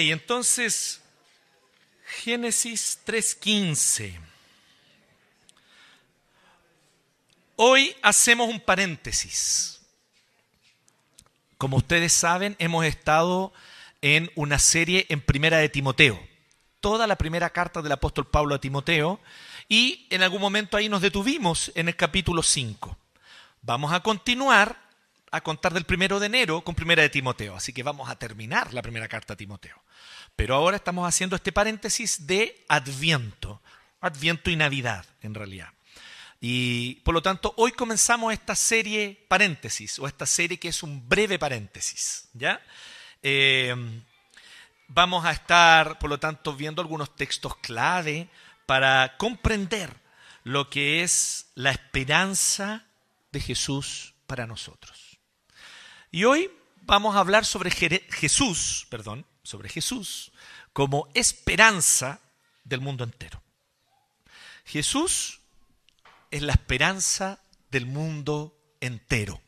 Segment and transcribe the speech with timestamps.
[0.00, 1.02] Ok, entonces,
[2.06, 4.18] Génesis 3.15.
[7.56, 9.82] Hoy hacemos un paréntesis.
[11.58, 13.52] Como ustedes saben, hemos estado
[14.00, 16.18] en una serie en Primera de Timoteo.
[16.80, 19.20] Toda la primera carta del apóstol Pablo a Timoteo.
[19.68, 22.96] Y en algún momento ahí nos detuvimos en el capítulo 5.
[23.60, 24.80] Vamos a continuar
[25.30, 27.54] a contar del primero de enero con Primera de Timoteo.
[27.54, 29.76] Así que vamos a terminar la primera carta a Timoteo.
[30.36, 33.60] Pero ahora estamos haciendo este paréntesis de Adviento.
[34.00, 35.68] Adviento y Navidad, en realidad.
[36.40, 41.06] Y por lo tanto, hoy comenzamos esta serie paréntesis, o esta serie que es un
[41.08, 42.28] breve paréntesis.
[42.32, 42.60] ¿Ya?
[43.22, 43.74] Eh,
[44.88, 48.28] vamos a estar, por lo tanto, viendo algunos textos clave
[48.66, 49.94] para comprender
[50.44, 52.86] lo que es la esperanza
[53.32, 55.18] de Jesús para nosotros.
[56.10, 56.50] Y hoy
[56.82, 60.30] vamos a hablar sobre Jesús, perdón, sobre Jesús
[60.72, 62.20] como esperanza
[62.62, 63.42] del mundo entero.
[64.64, 65.40] Jesús
[66.30, 67.40] es la esperanza
[67.70, 69.40] del mundo entero.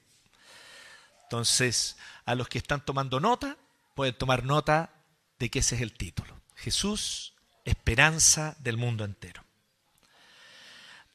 [1.22, 3.56] Entonces, a los que están tomando nota,
[3.94, 4.90] pueden tomar nota
[5.38, 6.40] de que ese es el título.
[6.56, 9.44] Jesús, esperanza del mundo entero.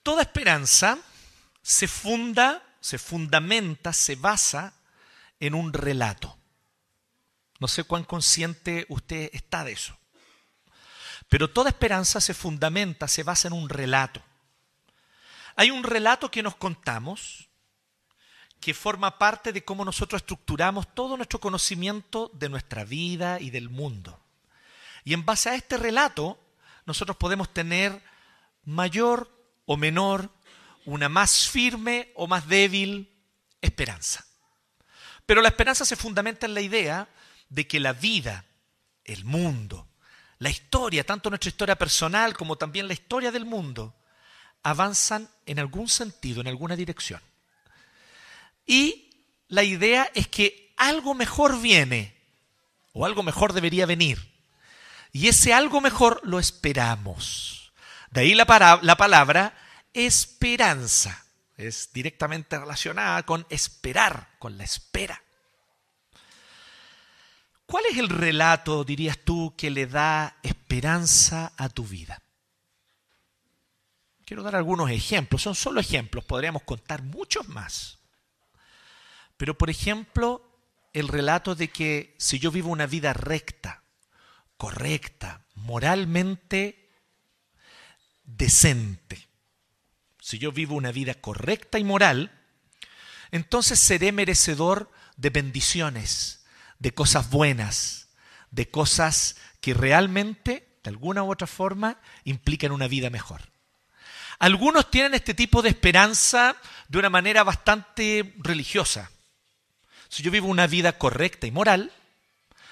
[0.02, 0.98] Toda esperanza
[1.62, 4.74] se funda, se fundamenta, se basa
[5.42, 6.38] en un relato.
[7.60, 9.98] No sé cuán consciente usted está de eso.
[11.30, 14.22] Pero toda esperanza se fundamenta, se basa en un relato.
[15.56, 17.50] Hay un relato que nos contamos
[18.60, 23.70] que forma parte de cómo nosotros estructuramos todo nuestro conocimiento de nuestra vida y del
[23.70, 24.20] mundo.
[25.04, 26.40] Y en base a este relato,
[26.86, 28.02] nosotros podemos tener
[28.64, 29.32] mayor
[29.66, 30.30] o menor,
[30.86, 33.14] una más firme o más débil
[33.62, 34.26] esperanza.
[35.26, 37.10] Pero la esperanza se fundamenta en la idea
[37.50, 38.46] de que la vida,
[39.06, 39.88] el mundo,
[40.40, 43.96] la historia, tanto nuestra historia personal como también la historia del mundo,
[44.64, 47.22] avanzan en algún sentido, en alguna dirección.
[48.66, 49.10] Y
[49.48, 52.16] la idea es que algo mejor viene,
[52.94, 54.34] o algo mejor debería venir.
[55.12, 57.72] Y ese algo mejor lo esperamos.
[58.12, 59.58] De ahí la, la palabra
[59.94, 61.26] esperanza.
[61.56, 65.24] Es directamente relacionada con esperar, con la espera.
[67.68, 72.22] ¿Cuál es el relato, dirías tú, que le da esperanza a tu vida?
[74.26, 78.00] Quiero dar algunos ejemplos, son solo ejemplos, podríamos contar muchos más.
[79.36, 80.42] Pero por ejemplo,
[80.94, 83.84] el relato de que si yo vivo una vida recta,
[84.56, 86.90] correcta, moralmente
[88.24, 89.28] decente,
[90.22, 92.32] si yo vivo una vida correcta y moral,
[93.32, 96.37] entonces seré merecedor de bendiciones,
[96.80, 98.10] de cosas buenas,
[98.52, 103.42] de cosas que realmente, de alguna u otra forma, implican una vida mejor.
[104.40, 106.56] Algunos tienen este tipo de esperanza
[106.88, 109.12] de una manera bastante religiosa.
[110.10, 111.92] Si yo vivo una vida correcta y moral,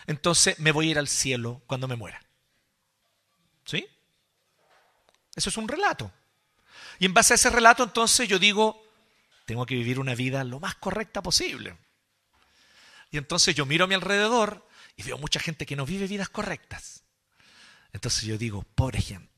[0.08, 2.22] entonces me voy a ir al cielo cuando me muera.
[3.66, 3.88] ¿Sí?
[5.36, 6.12] Eso es un relato.
[7.00, 8.82] Y en base a ese relato, entonces yo digo,
[9.46, 11.76] tengo que vivir una vida lo más correcta posible.
[13.12, 16.30] Y entonces yo miro a mi alrededor y veo mucha gente que no vive vidas
[16.30, 17.04] correctas.
[17.94, 19.36] Entonces yo digo, pobre gente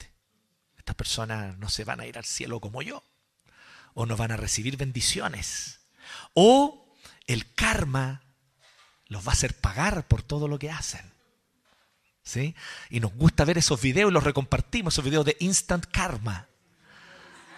[0.88, 3.04] estas personas no se van a ir al cielo como yo,
[3.94, 5.82] o no van a recibir bendiciones,
[6.34, 6.96] o
[7.26, 8.24] el karma
[9.08, 11.12] los va a hacer pagar por todo lo que hacen.
[12.24, 12.56] ¿Sí?
[12.90, 16.48] Y nos gusta ver esos videos y los recompartimos, esos videos de instant karma.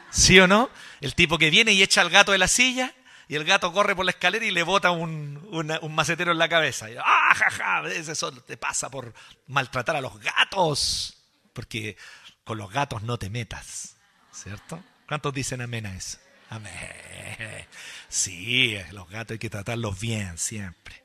[0.09, 0.71] ¿Sí o no?
[0.99, 2.95] El tipo que viene y echa al gato de la silla
[3.29, 6.49] y el gato corre por la escalera y le bota un, un macetero en la
[6.49, 6.89] cabeza.
[6.89, 7.87] Y, ¡Ah, jaja!
[7.87, 9.13] Eso te pasa por
[9.45, 11.15] maltratar a los gatos.
[11.53, 11.95] Porque
[12.43, 13.97] con los gatos no te metas,
[14.31, 14.83] ¿cierto?
[15.07, 16.17] ¿Cuántos dicen amén a eso?
[16.49, 17.67] Amén.
[18.07, 21.03] Sí, los gatos hay que tratarlos bien siempre.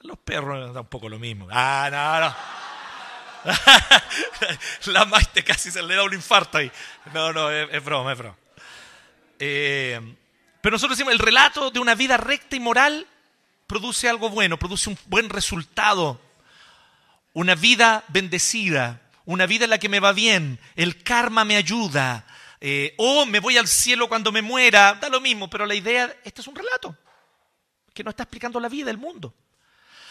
[0.00, 1.46] Los perros da un poco lo mismo.
[1.52, 3.52] Ah, no, no.
[4.92, 6.72] La maite casi se le da un infarto ahí.
[7.12, 8.36] No, no, es, broma, es broma.
[9.38, 10.16] Eh,
[10.64, 13.06] pero nosotros decimos, el relato de una vida recta y moral
[13.66, 16.18] produce algo bueno, produce un buen resultado.
[17.34, 22.26] Una vida bendecida, una vida en la que me va bien, el karma me ayuda,
[22.62, 26.16] eh, o me voy al cielo cuando me muera, da lo mismo, pero la idea,
[26.24, 26.96] este es un relato
[27.92, 29.34] que nos está explicando la vida, el mundo.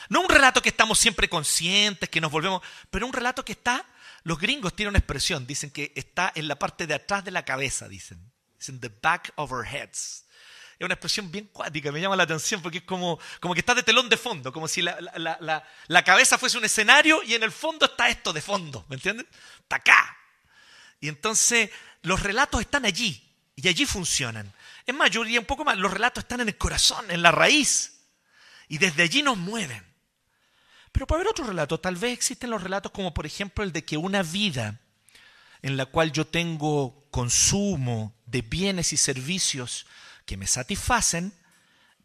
[0.07, 2.61] No un relato que estamos siempre conscientes, que nos volvemos,
[2.91, 3.83] pero un relato que está,
[4.21, 7.43] los gringos tienen una expresión, dicen que está en la parte de atrás de la
[7.43, 10.25] cabeza, dicen, dicen the back of our heads,
[10.79, 13.75] Es una expresión bien cuática, me llama la atención porque es como, como que está
[13.75, 14.97] de telón de fondo, como si la,
[15.87, 19.27] la, cabeza fuese un escenario y en el fondo está esto de fondo, ¿me entienden?
[19.59, 20.17] Está acá.
[20.99, 21.69] Y entonces
[22.01, 23.23] los relatos están allí
[23.55, 24.51] y allí funcionan.
[24.85, 27.31] Es más, yo diría un poco más, los relatos están en el corazón, en la
[27.31, 28.01] raíz
[28.67, 29.85] y desde allí nos mueven.
[30.91, 33.83] Pero puede haber otro relato, tal vez existen los relatos como por ejemplo el de
[33.83, 34.79] que una vida
[35.61, 39.87] en la cual yo tengo consumo de bienes y servicios
[40.25, 41.33] que me satisfacen,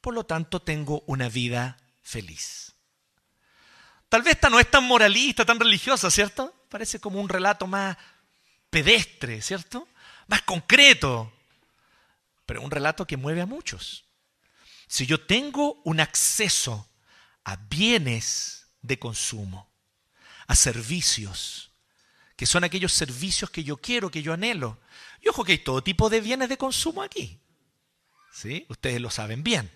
[0.00, 2.75] por lo tanto tengo una vida feliz.
[4.09, 6.55] Tal vez esta no es tan moralista, tan religiosa, ¿cierto?
[6.69, 7.97] Parece como un relato más
[8.70, 9.88] pedestre, ¿cierto?
[10.26, 11.32] Más concreto,
[12.47, 14.05] pero un relato que mueve a muchos.
[14.87, 16.88] Si yo tengo un acceso
[17.44, 19.71] a bienes de consumo,
[20.47, 21.73] a servicios,
[22.37, 24.79] que son aquellos servicios que yo quiero, que yo anhelo.
[25.21, 27.41] Y ojo que hay todo tipo de bienes de consumo aquí.
[28.38, 28.64] ¿Sí?
[28.69, 29.69] Ustedes lo saben bien.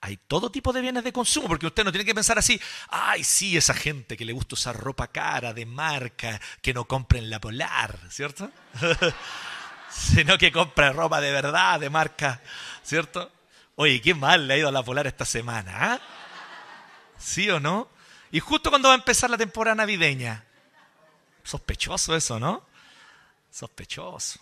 [0.00, 3.22] Hay todo tipo de bienes de consumo, porque usted no tiene que pensar así, ay,
[3.22, 7.40] sí, esa gente que le gusta usar ropa cara, de marca, que no compren la
[7.40, 8.50] polar, ¿cierto?
[9.90, 12.42] Sino que compra ropa de verdad, de marca,
[12.82, 13.30] ¿cierto?
[13.76, 16.00] Oye, qué mal le ha ido a la polar esta semana, ¿ah?
[17.16, 17.88] ¿Sí o no?
[18.32, 20.44] Y justo cuando va a empezar la temporada navideña,
[21.44, 22.66] Sospechoso eso, ¿no?
[23.52, 24.40] Sospechoso.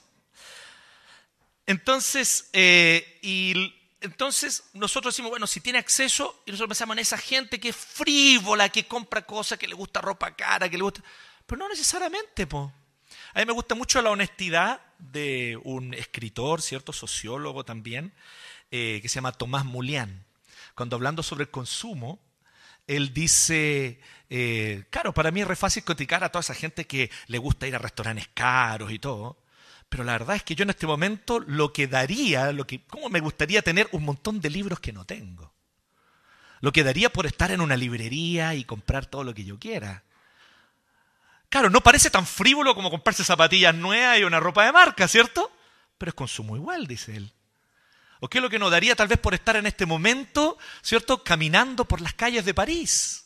[1.69, 7.19] Entonces, eh, y entonces nosotros decimos, bueno, si tiene acceso, y nosotros pensamos en esa
[7.19, 11.03] gente que es frívola, que compra cosas, que le gusta ropa cara, que le gusta...
[11.45, 12.73] Pero no necesariamente, po.
[13.35, 18.15] A mí me gusta mucho la honestidad de un escritor, cierto, sociólogo también,
[18.71, 20.25] eh, que se llama Tomás Mulián.
[20.75, 22.19] Cuando hablando sobre el consumo,
[22.87, 24.01] él dice,
[24.31, 27.67] eh, claro, para mí es re fácil criticar a toda esa gente que le gusta
[27.67, 29.37] ir a restaurantes caros y todo,
[29.89, 33.09] pero la verdad es que yo en este momento lo que daría, lo que, ¿cómo
[33.09, 35.55] me gustaría tener un montón de libros que no tengo?
[36.61, 40.03] Lo que daría por estar en una librería y comprar todo lo que yo quiera.
[41.49, 45.51] Claro, no parece tan frívolo como comprarse zapatillas nuevas y una ropa de marca, ¿cierto?
[45.97, 47.33] Pero es consumo igual, dice él.
[48.21, 51.23] ¿O qué es lo que nos daría tal vez por estar en este momento, ¿cierto?
[51.23, 53.25] Caminando por las calles de París.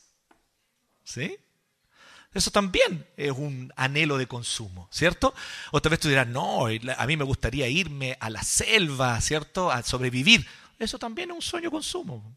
[1.03, 1.37] ¿Sí?
[2.35, 5.35] Eso también es un anhelo de consumo, ¿cierto?
[5.71, 9.71] Otra vez tú dirás, no, a mí me gustaría irme a la selva, ¿cierto?
[9.71, 10.47] A sobrevivir.
[10.79, 12.37] Eso también es un sueño consumo.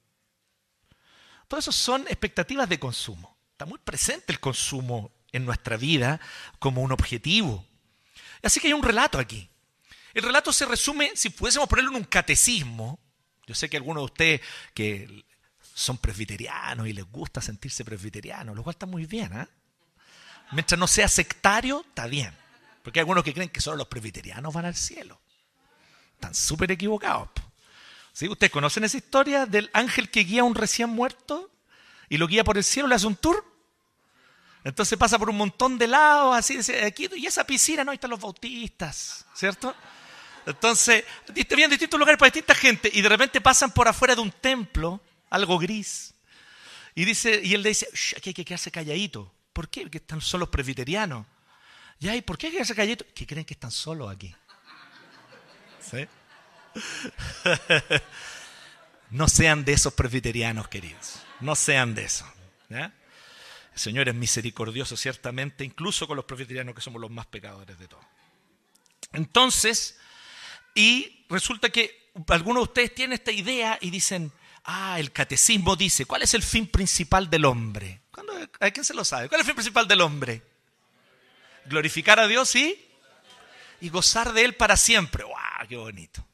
[1.47, 3.37] Todo eso son expectativas de consumo.
[3.51, 6.19] Está muy presente el consumo en nuestra vida
[6.59, 7.65] como un objetivo.
[8.43, 9.49] Así que hay un relato aquí.
[10.13, 12.99] El relato se resume, si pudiésemos ponerlo en un catecismo,
[13.47, 14.41] yo sé que algunos de ustedes
[14.73, 15.25] que
[15.73, 19.47] son presbiterianos y les gusta sentirse presbiterianos, lo cual está muy bien, ¿eh?
[20.51, 22.35] Mientras no sea sectario, está bien.
[22.83, 25.19] Porque hay algunos que creen que solo los presbiterianos van al cielo.
[26.13, 27.29] Están súper equivocados.
[28.13, 28.29] ¿Sí?
[28.29, 31.51] ¿Ustedes conocen esa historia del ángel que guía a un recién muerto
[32.07, 33.43] y lo guía por el cielo, le hace un tour?
[34.63, 38.09] Entonces pasa por un montón de lados, así, aquí, y esa piscina, no, ahí están
[38.09, 39.75] los bautistas, ¿cierto?
[40.45, 41.03] Entonces,
[41.55, 45.01] bien distintos lugares para distinta gente y de repente pasan por afuera de un templo,
[45.29, 46.15] algo gris.
[46.95, 47.87] Y, dice, y él le dice,
[48.17, 49.34] aquí hay que quedarse calladito.
[49.55, 49.83] ¿Por qué?
[49.83, 51.25] Porque están solos presbiterianos.
[52.01, 53.05] ¿y por qué hay que quedarse calladito?
[53.15, 54.35] Que creen que están solos aquí.
[59.11, 61.21] No sean de esos presbiterianos, queridos.
[61.39, 62.25] No sean de eso.
[62.69, 62.91] El
[63.75, 68.03] Señor es misericordioso, ciertamente, incluso con los presbiterianos que somos los más pecadores de todos.
[69.13, 69.97] Entonces,
[70.73, 74.33] y resulta que algunos de ustedes tienen esta idea y dicen,
[74.65, 78.01] ah, el catecismo dice, ¿cuál es el fin principal del hombre?
[78.59, 79.27] ¿A quién se lo sabe?
[79.29, 80.41] ¿Cuál es el fin principal del hombre?
[81.65, 82.79] Glorificar a Dios y,
[83.81, 85.23] y gozar de Él para siempre.
[85.23, 85.67] ¡Wow!
[85.67, 86.25] ¡Qué bonito!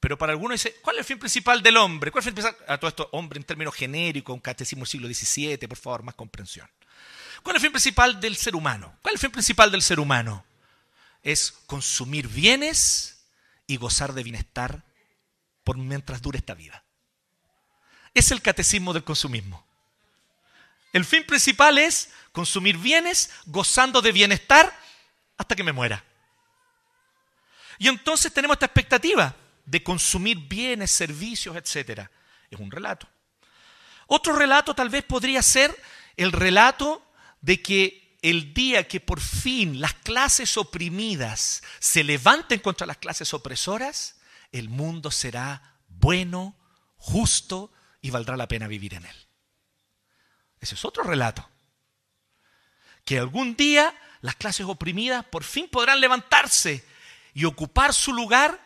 [0.00, 2.10] Pero para algunos dice, ¿cuál es el fin principal del hombre?
[2.10, 2.56] ¿Cuál es el?
[2.68, 6.14] A todo esto, hombre en términos genéricos, un catecismo del siglo XVII, por favor, más
[6.14, 6.70] comprensión.
[7.42, 8.96] ¿Cuál es el fin principal del ser humano?
[9.02, 10.44] ¿Cuál es el fin principal del ser humano?
[11.22, 13.26] Es consumir bienes
[13.66, 14.84] y gozar de bienestar
[15.64, 16.84] por mientras dure esta vida.
[18.14, 19.65] Es el catecismo del consumismo.
[20.96, 24.74] El fin principal es consumir bienes gozando de bienestar
[25.36, 26.02] hasta que me muera.
[27.78, 29.36] Y entonces tenemos esta expectativa
[29.66, 32.08] de consumir bienes, servicios, etc.
[32.50, 33.06] Es un relato.
[34.06, 35.78] Otro relato tal vez podría ser
[36.16, 37.06] el relato
[37.42, 43.34] de que el día que por fin las clases oprimidas se levanten contra las clases
[43.34, 44.16] opresoras,
[44.50, 46.56] el mundo será bueno,
[46.96, 49.25] justo y valdrá la pena vivir en él.
[50.60, 51.48] Ese es otro relato.
[53.04, 56.84] Que algún día las clases oprimidas por fin podrán levantarse
[57.34, 58.60] y ocupar su lugar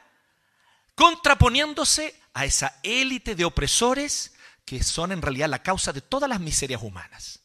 [0.95, 6.41] contraponiéndose a esa élite de opresores que son en realidad la causa de todas las
[6.41, 7.41] miserias humanas.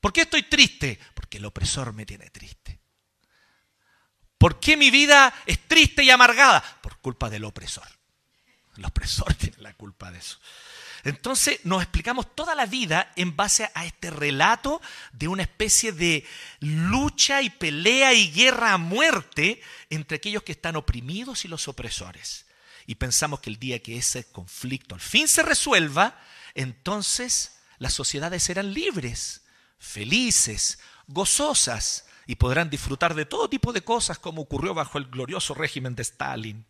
[0.00, 1.00] ¿Por qué estoy triste?
[1.14, 2.80] Porque el opresor me tiene triste.
[4.38, 6.62] ¿Por qué mi vida es triste y amargada?
[6.82, 7.88] Por culpa del opresor.
[8.76, 10.38] El opresor tiene la culpa de eso.
[11.04, 14.80] Entonces nos explicamos toda la vida en base a este relato
[15.12, 16.24] de una especie de
[16.60, 22.46] lucha y pelea y guerra a muerte entre aquellos que están oprimidos y los opresores.
[22.86, 26.18] Y pensamos que el día que ese conflicto al fin se resuelva,
[26.54, 29.42] entonces las sociedades serán libres,
[29.78, 35.52] felices, gozosas y podrán disfrutar de todo tipo de cosas como ocurrió bajo el glorioso
[35.52, 36.64] régimen de Stalin,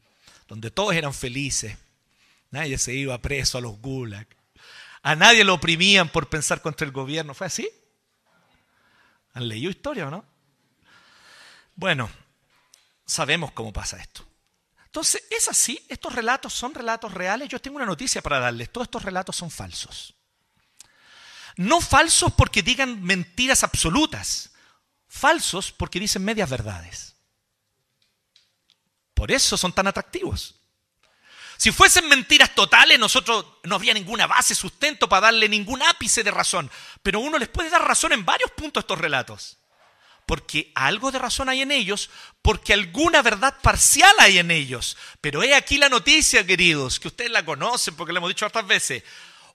[0.48, 1.76] donde todos eran felices
[2.54, 4.28] Nadie se iba preso a los gulag.
[5.02, 7.34] A nadie lo oprimían por pensar contra el gobierno.
[7.34, 7.68] ¿Fue así?
[9.32, 10.24] ¿Han leído historia o no?
[11.74, 12.08] Bueno,
[13.04, 14.24] sabemos cómo pasa esto.
[14.84, 17.48] Entonces, es así, estos relatos son relatos reales.
[17.48, 20.14] Yo tengo una noticia para darles, todos estos relatos son falsos.
[21.56, 24.52] No falsos porque digan mentiras absolutas,
[25.08, 27.16] falsos porque dicen medias verdades.
[29.12, 30.60] Por eso son tan atractivos.
[31.56, 36.30] Si fuesen mentiras totales, nosotros no habría ninguna base, sustento para darle ningún ápice de
[36.30, 36.70] razón.
[37.02, 39.58] Pero uno les puede dar razón en varios puntos a estos relatos.
[40.26, 42.10] Porque algo de razón hay en ellos,
[42.42, 44.96] porque alguna verdad parcial hay en ellos.
[45.20, 48.66] Pero he aquí la noticia, queridos, que ustedes la conocen porque la hemos dicho otras
[48.66, 49.02] veces.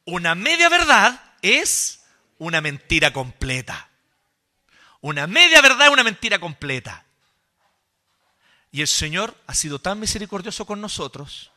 [0.05, 2.01] Una media verdad es
[2.37, 3.89] una mentira completa.
[5.01, 7.05] Una media verdad es una mentira completa.
[8.71, 11.51] Y el Señor ha sido tan misericordioso con nosotros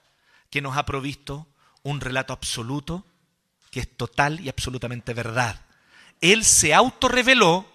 [0.53, 1.49] que nos ha provisto
[1.83, 3.07] un relato absoluto
[3.71, 5.59] que es total y absolutamente verdad.
[6.21, 7.67] Él se autorreveló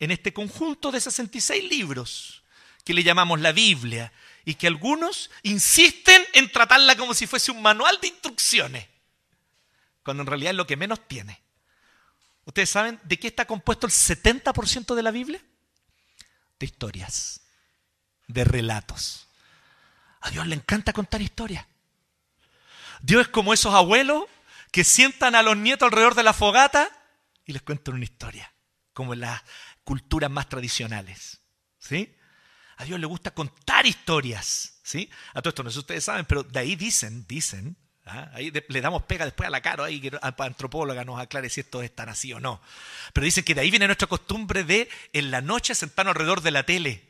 [0.00, 2.42] en este conjunto de 66 libros
[2.84, 4.12] que le llamamos la Biblia
[4.44, 8.88] y que algunos insisten en tratarla como si fuese un manual de instrucciones,
[10.02, 11.40] cuando en realidad es lo que menos tiene.
[12.46, 15.40] ¿Ustedes saben de qué está compuesto el 70% de la Biblia?
[16.58, 17.42] De historias,
[18.26, 19.28] de relatos.
[20.22, 21.64] A Dios le encanta contar historias.
[23.02, 24.24] Dios es como esos abuelos
[24.70, 26.88] que sientan a los nietos alrededor de la fogata
[27.44, 28.52] y les cuentan una historia,
[28.92, 29.42] como en las
[29.84, 31.40] culturas más tradicionales.
[31.78, 32.14] ¿Sí?
[32.76, 34.80] A Dios le gusta contar historias.
[34.82, 35.10] ¿sí?
[35.34, 38.30] A todo esto no sé si ustedes saben, pero de ahí dicen, dicen, ¿ah?
[38.34, 41.60] ahí le damos pega después a la cara, ahí que la antropóloga nos aclare si
[41.60, 42.60] esto es tan así o no.
[43.12, 46.50] Pero dicen que de ahí viene nuestra costumbre de en la noche sentarnos alrededor de
[46.50, 47.02] la tele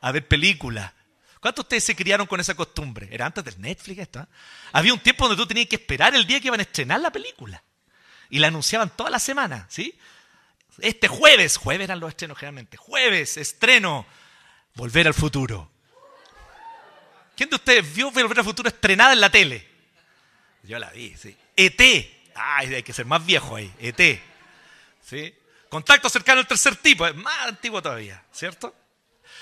[0.00, 0.92] a ver películas
[1.40, 3.08] ¿Cuántos de ustedes se criaron con esa costumbre?
[3.10, 4.20] Era antes del Netflix esto.
[4.20, 4.26] ¿eh?
[4.72, 7.12] Había un tiempo donde tú tenías que esperar el día que iban a estrenar la
[7.12, 7.62] película.
[8.30, 9.98] Y la anunciaban toda la semana, ¿sí?
[10.80, 14.06] Este jueves, jueves eran los estrenos generalmente, jueves, estreno,
[14.74, 15.70] Volver al Futuro.
[17.36, 19.66] ¿Quién de ustedes vio Volver al Futuro estrenada en la tele?
[20.62, 21.36] Yo la vi, sí.
[21.56, 21.80] ET.
[22.34, 24.20] Ay, hay que ser más viejo ahí, ET.
[25.02, 25.34] ¿Sí?
[25.68, 28.74] Contacto cercano al tercer tipo, es más antiguo todavía, ¿cierto?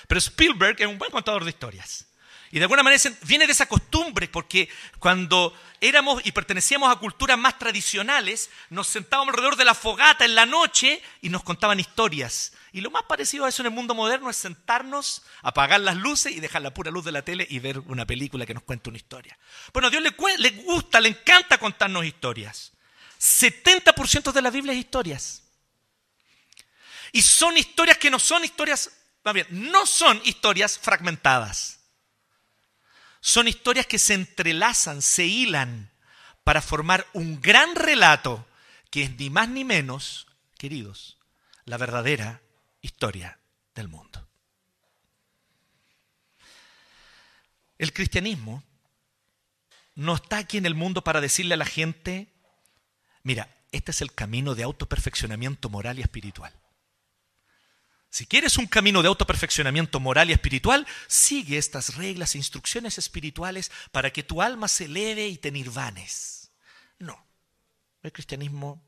[0.06, 2.06] Pero Spielberg es un buen contador de historias.
[2.50, 7.36] Y de alguna manera viene de esa costumbre, porque cuando éramos y pertenecíamos a culturas
[7.36, 12.52] más tradicionales, nos sentábamos alrededor de la fogata en la noche y nos contaban historias.
[12.72, 16.32] Y lo más parecido a eso en el mundo moderno es sentarnos, apagar las luces
[16.32, 18.90] y dejar la pura luz de la tele y ver una película que nos cuenta
[18.90, 19.36] una historia.
[19.72, 22.72] Bueno, a Dios le, le gusta, le encanta contarnos historias.
[23.20, 25.42] 70% de la Biblia es historias.
[27.12, 28.90] Y son historias que no son historias
[29.50, 31.80] no son historias fragmentadas.
[33.20, 35.90] Son historias que se entrelazan, se hilan
[36.44, 38.46] para formar un gran relato
[38.90, 40.28] que es ni más ni menos,
[40.58, 41.18] queridos,
[41.64, 42.40] la verdadera
[42.82, 43.40] historia
[43.74, 44.28] del mundo.
[47.78, 48.62] El cristianismo
[49.96, 52.32] no está aquí en el mundo para decirle a la gente,
[53.22, 56.54] mira, este es el camino de autoperfeccionamiento moral y espiritual.
[58.16, 63.70] Si quieres un camino de autoperfeccionamiento moral y espiritual, sigue estas reglas e instrucciones espirituales
[63.92, 66.50] para que tu alma se eleve y te nirvanes.
[66.98, 67.26] No,
[68.02, 68.82] el cristianismo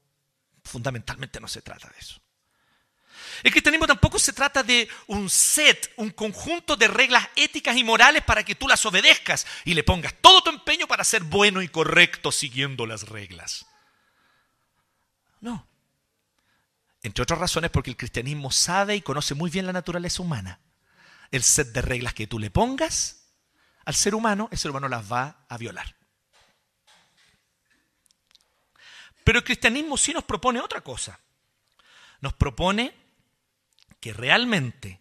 [0.65, 2.19] fundamentalmente no se trata de eso.
[3.43, 8.23] El cristianismo tampoco se trata de un set, un conjunto de reglas éticas y morales
[8.23, 11.69] para que tú las obedezcas y le pongas todo tu empeño para ser bueno y
[11.69, 13.67] correcto siguiendo las reglas.
[15.43, 15.69] No.
[17.03, 20.61] Entre otras razones porque el cristianismo sabe y conoce muy bien la naturaleza humana.
[21.31, 23.33] El set de reglas que tú le pongas
[23.85, 25.97] al ser humano, el ser humano las va a violar.
[29.25, 31.21] Pero el cristianismo sí nos propone otra cosa.
[32.21, 32.95] Nos propone
[34.01, 35.01] que realmente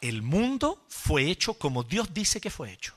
[0.00, 2.96] el mundo fue hecho como Dios dice que fue hecho.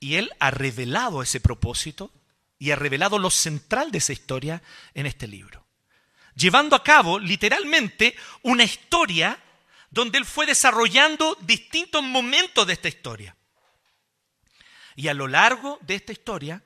[0.00, 2.10] Y Él ha revelado ese propósito
[2.58, 4.62] y ha revelado lo central de esa historia
[4.94, 5.61] en este libro.
[6.34, 9.38] Llevando a cabo literalmente una historia
[9.90, 13.36] donde Él fue desarrollando distintos momentos de esta historia.
[14.96, 16.62] Y a lo largo de esta historia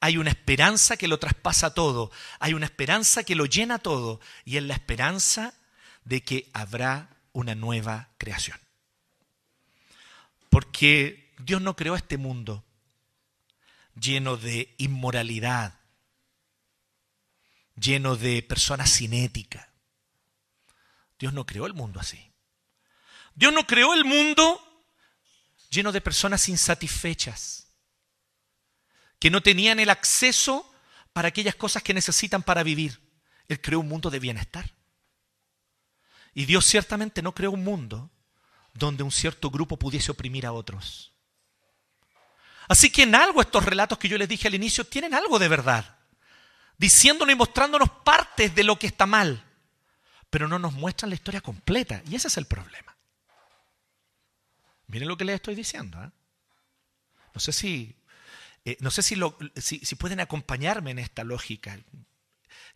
[0.00, 4.56] hay una esperanza que lo traspasa todo, hay una esperanza que lo llena todo, y
[4.56, 5.54] es la esperanza
[6.04, 8.58] de que habrá una nueva creación.
[10.50, 12.64] Porque Dios no creó este mundo
[13.98, 15.78] lleno de inmoralidad,
[17.76, 19.70] lleno de personas sin ética.
[21.18, 22.32] Dios no creó el mundo así.
[23.34, 24.62] Dios no creó el mundo
[25.70, 27.68] lleno de personas insatisfechas,
[29.18, 30.72] que no tenían el acceso
[31.12, 33.00] para aquellas cosas que necesitan para vivir.
[33.48, 34.72] Él creó un mundo de bienestar.
[36.34, 38.10] Y Dios ciertamente no creó un mundo
[38.74, 41.12] donde un cierto grupo pudiese oprimir a otros.
[42.68, 45.48] Así que en algo estos relatos que yo les dije al inicio tienen algo de
[45.48, 45.95] verdad,
[46.78, 49.44] diciéndonos y mostrándonos partes de lo que está mal,
[50.30, 52.02] pero no nos muestran la historia completa.
[52.08, 52.96] Y ese es el problema.
[54.88, 56.02] Miren lo que les estoy diciendo.
[56.02, 56.10] ¿eh?
[57.34, 57.96] No sé si,
[58.64, 59.16] eh, no sé si,
[59.56, 61.78] si, pueden acompañarme en esta lógica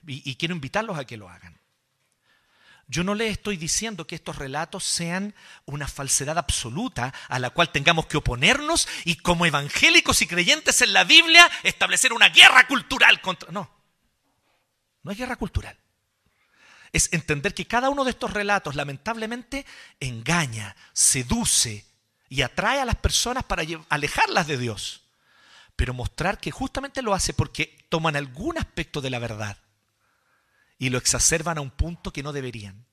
[0.06, 1.60] y quiero invitarlos a que lo hagan.
[2.90, 5.32] Yo no les estoy diciendo que estos relatos sean
[5.64, 10.92] una falsedad absoluta a la cual tengamos que oponernos y como evangélicos y creyentes en
[10.92, 13.52] la Biblia establecer una guerra cultural contra...
[13.52, 13.70] No,
[15.02, 15.78] no es guerra cultural.
[16.92, 19.64] Es entender que cada uno de estos relatos lamentablemente
[20.00, 21.86] engaña, seduce
[22.28, 25.02] y atrae a las personas para alejarlas de Dios.
[25.76, 29.56] Pero mostrar que justamente lo hace porque toman algún aspecto de la verdad
[30.78, 32.86] y lo exacerban a un punto que no deberían.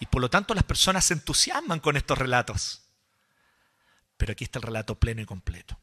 [0.00, 2.82] Y por lo tanto las personas se entusiasman con estos relatos.
[4.16, 5.78] Pero aquí está el relato pleno y completo.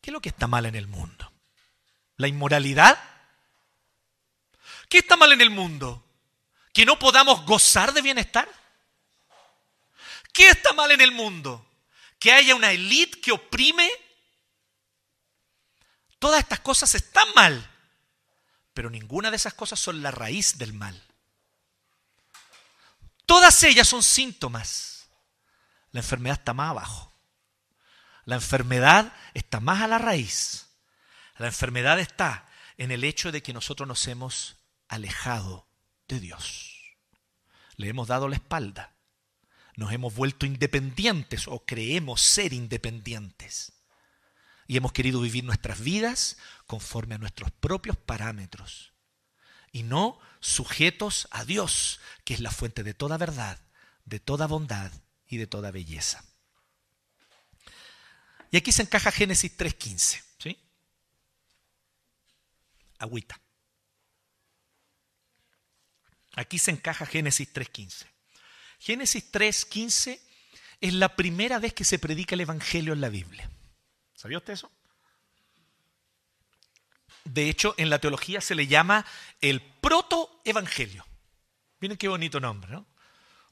[0.00, 1.32] ¿Qué es lo que está mal en el mundo?
[2.16, 2.98] ¿La inmoralidad?
[4.90, 6.04] ¿Qué está mal en el mundo?
[6.74, 8.46] ¿Que no podamos gozar de bienestar?
[10.34, 11.66] ¿Qué está mal en el mundo?
[12.18, 13.90] ¿Que haya una élite que oprime?
[16.18, 17.70] Todas estas cosas están mal
[18.80, 20.98] pero ninguna de esas cosas son la raíz del mal.
[23.26, 25.08] Todas ellas son síntomas.
[25.92, 27.12] La enfermedad está más abajo.
[28.24, 30.68] La enfermedad está más a la raíz.
[31.36, 34.56] La enfermedad está en el hecho de que nosotros nos hemos
[34.90, 35.68] alejado
[36.08, 36.74] de Dios.
[37.76, 38.96] Le hemos dado la espalda.
[39.76, 43.72] Nos hemos vuelto independientes o creemos ser independientes
[44.66, 48.92] y hemos querido vivir nuestras vidas conforme a nuestros propios parámetros
[49.72, 53.60] y no sujetos a Dios, que es la fuente de toda verdad,
[54.04, 54.92] de toda bondad
[55.26, 56.24] y de toda belleza.
[58.50, 60.58] Y aquí se encaja Génesis 3.15, ¿sí?
[62.98, 63.40] Agüita.
[66.36, 68.06] Aquí se encaja Génesis 3.15.
[68.78, 70.20] Génesis 3.15
[70.80, 73.50] es la primera vez que se predica el Evangelio en la Biblia.
[74.14, 74.70] ¿Sabía usted eso?
[77.24, 79.04] De hecho, en la teología se le llama
[79.40, 81.06] el protoevangelio.
[81.80, 82.86] Miren qué bonito nombre, ¿no?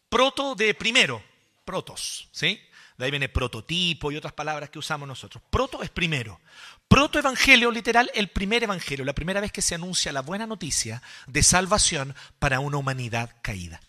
[0.09, 1.23] Proto de primero,
[1.65, 2.61] protos, ¿sí?
[2.99, 5.41] De ahí viene prototipo y otras palabras que usamos nosotros.
[5.51, 6.41] Proto es primero.
[6.89, 11.45] Protoevangelio, literal, el primer evangelio, la primera vez que se anuncia la buena noticia de
[11.45, 13.81] salvación para una humanidad caída.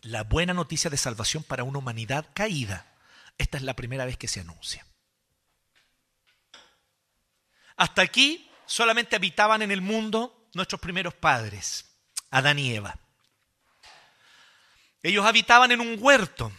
[0.00, 2.86] La buena noticia de salvación para una humanidad caída.
[3.36, 4.86] Esta es la primera vez que se anuncia.
[7.76, 11.84] Hasta aquí solamente habitaban en el mundo nuestros primeros padres,
[12.30, 12.98] Adán y Eva.
[15.02, 16.52] Ellos habitaban en un huerto,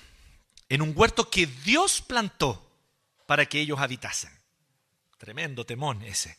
[0.69, 2.65] en un huerto que Dios plantó
[3.25, 4.31] para que ellos habitasen.
[5.17, 6.37] Tremendo temón ese.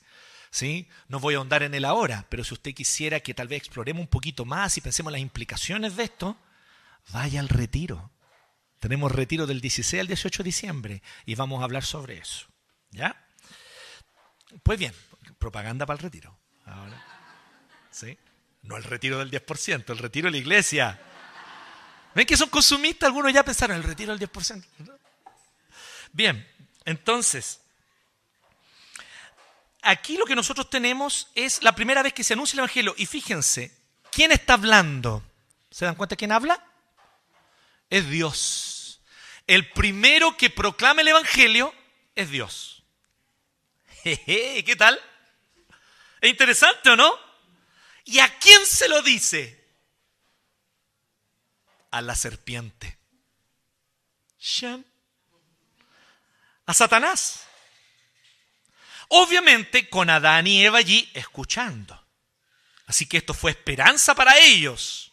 [0.50, 0.88] ¿Sí?
[1.06, 4.00] No voy a ahondar en él ahora, pero si usted quisiera que tal vez exploremos
[4.00, 6.36] un poquito más y pensemos las implicaciones de esto,
[7.10, 8.10] vaya al retiro.
[8.80, 12.46] Tenemos retiro del 16 al 18 de diciembre y vamos a hablar sobre eso.
[12.90, 13.24] ¿Ya?
[14.62, 14.92] Pues bien,
[15.38, 16.36] propaganda para el retiro.
[16.64, 17.04] Ahora,
[17.90, 18.18] ¿sí?
[18.62, 21.00] No el retiro del 10%, el retiro de la iglesia.
[22.14, 23.09] ¿Ven que son consumistas?
[23.09, 24.64] Algunos ya pensaron, el retiro del 10%.
[26.12, 26.46] Bien,
[26.85, 27.61] entonces,
[29.83, 32.94] aquí lo que nosotros tenemos es la primera vez que se anuncia el Evangelio.
[32.96, 33.77] Y fíjense,
[34.11, 35.23] ¿quién está hablando?
[35.70, 36.64] ¿Se dan cuenta quién habla?
[37.88, 38.81] Es Dios
[39.51, 41.75] el primero que proclama el Evangelio
[42.14, 42.85] es Dios.
[44.05, 44.96] ¿Qué tal?
[46.20, 47.12] ¿Es interesante o no?
[48.05, 49.60] ¿Y a quién se lo dice?
[51.90, 52.98] A la serpiente.
[56.70, 57.46] a Satanás.
[59.09, 62.00] Obviamente con Adán y Eva allí escuchando.
[62.87, 65.12] Así que esto fue esperanza para ellos.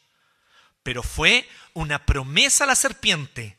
[0.83, 3.57] Pero fue una promesa a la serpiente.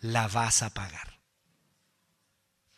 [0.00, 1.18] La vas a pagar.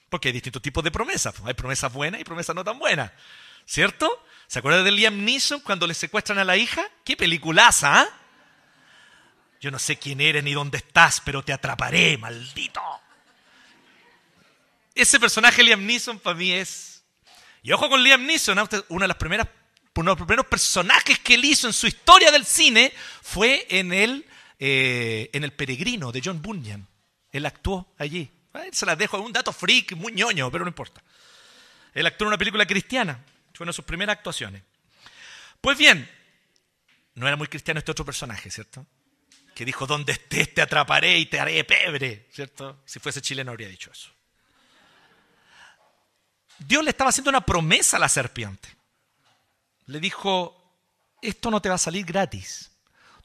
[0.08, 1.34] Porque hay distintos tipos de promesas.
[1.44, 3.12] Hay promesas buenas y promesas no tan buenas.
[3.66, 4.24] ¿Cierto?
[4.46, 6.88] ¿Se acuerdan de Liam Neeson cuando le secuestran a la hija?
[7.04, 8.02] ¡Qué peliculaza!
[8.02, 8.19] ¿ah?
[9.60, 12.80] Yo no sé quién eres ni dónde estás, pero te atraparé, maldito.
[14.94, 17.04] Ese personaje Liam Neeson para mí es...
[17.62, 18.68] Y ojo con Liam Neeson, ¿ah?
[18.88, 19.46] una de las primeras,
[19.94, 23.92] uno de los primeros personajes que él hizo en su historia del cine fue en
[23.92, 24.26] el,
[24.58, 26.86] eh, en el Peregrino de John Bunyan.
[27.30, 28.30] Él actuó allí.
[28.72, 31.02] Se las dejo, un dato freak, muy ñoño, pero no importa.
[31.92, 33.22] Él actuó en una película cristiana.
[33.52, 34.62] Fue una de sus primeras actuaciones.
[35.60, 36.10] Pues bien,
[37.14, 38.86] no era muy cristiano este otro personaje, ¿cierto?
[39.60, 42.80] Que dijo, donde estés te atraparé y te haré pebre, ¿cierto?
[42.86, 44.08] Si fuese chileno habría dicho eso.
[46.60, 48.74] Dios le estaba haciendo una promesa a la serpiente.
[49.84, 50.80] Le dijo,
[51.20, 52.70] esto no te va a salir gratis.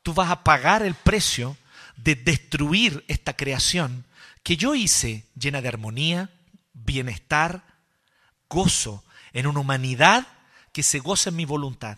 [0.04, 1.56] Tú vas a pagar el precio
[1.96, 4.06] de destruir esta creación
[4.44, 6.32] que yo hice llena de armonía,
[6.74, 7.64] bienestar,
[8.50, 10.28] gozo, en una humanidad
[10.74, 11.98] que se goza en mi voluntad.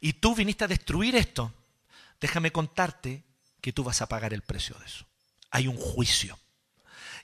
[0.00, 1.54] Y tú viniste a destruir esto.
[2.20, 3.24] Déjame contarte
[3.60, 5.06] que tú vas a pagar el precio de eso.
[5.50, 6.38] Hay un juicio.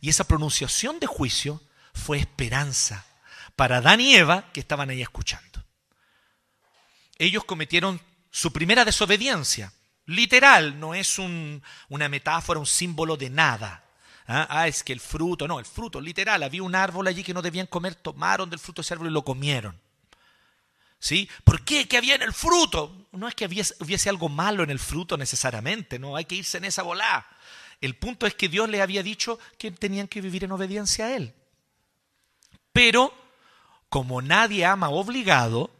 [0.00, 1.62] Y esa pronunciación de juicio
[1.94, 3.06] fue esperanza
[3.56, 5.64] para Adán y Eva que estaban ahí escuchando.
[7.18, 9.72] Ellos cometieron su primera desobediencia
[10.06, 13.82] Literal, no es una metáfora, un símbolo de nada.
[14.28, 14.46] ¿Ah?
[14.48, 14.68] ¿Ah?
[14.68, 17.66] es que el fruto, no, el fruto, literal, había un árbol allí que no debían
[17.66, 19.80] comer, tomaron del fruto de ese árbol y lo comieron.
[20.98, 21.28] ¿Sí?
[21.44, 21.86] ¿Por qué?
[21.86, 23.06] ¿Qué había en el fruto?
[23.12, 26.64] No es que hubiese, algo malo en el fruto necesariamente, no, hay que irse en
[26.64, 27.26] esa bola.
[27.80, 31.16] El punto es que Dios les había dicho que tenían que vivir en obediencia a
[31.16, 31.34] Él.
[32.72, 33.14] Pero,
[33.88, 35.70] como nadie ama obligado,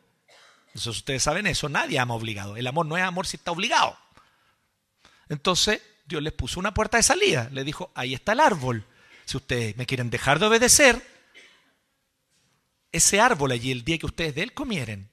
[0.75, 2.57] eso ustedes saben eso, nadie ama obligado.
[2.57, 3.99] El amor no es amor si está obligado.
[5.29, 7.49] Entonces Dios les puso una puerta de salida.
[7.51, 8.85] Le dijo, ahí está el árbol.
[9.25, 11.16] Si ustedes me quieren dejar de obedecer,
[12.93, 15.11] ese árbol allí, el día que ustedes de él comieren,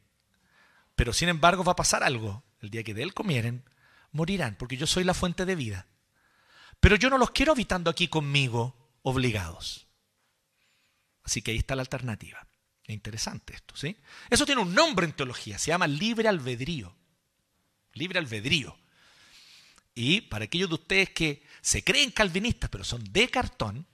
[0.95, 2.43] pero sin embargo va a pasar algo.
[2.61, 3.65] El día que de él comieren,
[4.11, 5.87] morirán, porque yo soy la fuente de vida.
[6.79, 9.87] Pero yo no los quiero habitando aquí conmigo, obligados.
[11.23, 12.47] Así que ahí está la alternativa.
[12.85, 13.97] Es interesante esto, ¿sí?
[14.29, 16.95] Eso tiene un nombre en teología, se llama libre albedrío.
[17.93, 18.77] Libre albedrío.
[19.95, 23.87] Y para aquellos de ustedes que se creen calvinistas, pero son de cartón,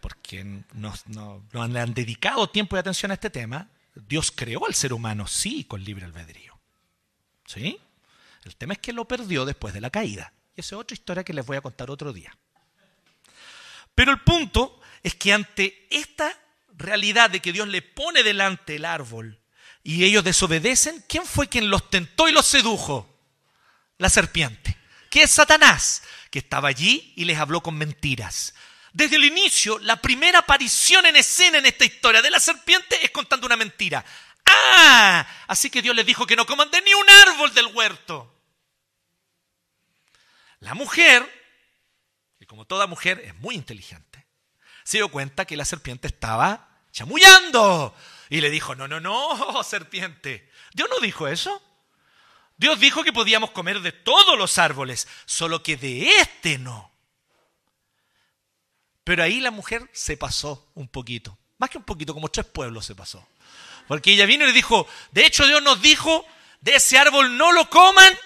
[0.00, 4.92] porque no, no, han dedicado tiempo y atención a este tema, Dios creó al ser
[4.92, 6.58] humano, sí, con libre albedrío.
[7.46, 7.78] ¿Sí?
[8.44, 10.32] El tema es que lo perdió después de la caída.
[10.56, 12.36] Y esa es otra historia que les voy a contar otro día.
[13.94, 16.32] Pero el punto es que ante esta
[16.76, 19.40] realidad de que Dios le pone delante el árbol
[19.82, 23.10] y ellos desobedecen, ¿quién fue quien los tentó y los sedujo?
[24.00, 24.76] la serpiente,
[25.10, 28.54] que es Satanás, que estaba allí y les habló con mentiras.
[28.92, 33.10] Desde el inicio, la primera aparición en escena en esta historia de la serpiente es
[33.10, 34.04] contando una mentira.
[34.44, 38.42] Ah, así que Dios les dijo que no coman de ni un árbol del huerto.
[40.58, 41.24] La mujer,
[42.38, 44.26] que como toda mujer es muy inteligente,
[44.84, 47.94] se dio cuenta que la serpiente estaba chamullando
[48.28, 50.50] y le dijo, no, no, no, serpiente.
[50.72, 51.62] Dios no dijo eso.
[52.56, 56.89] Dios dijo que podíamos comer de todos los árboles, solo que de este no.
[59.10, 62.86] Pero ahí la mujer se pasó un poquito, más que un poquito, como tres pueblos
[62.86, 63.26] se pasó.
[63.88, 66.24] Porque ella vino y le dijo, de hecho Dios nos dijo,
[66.60, 68.16] de ese árbol no lo coman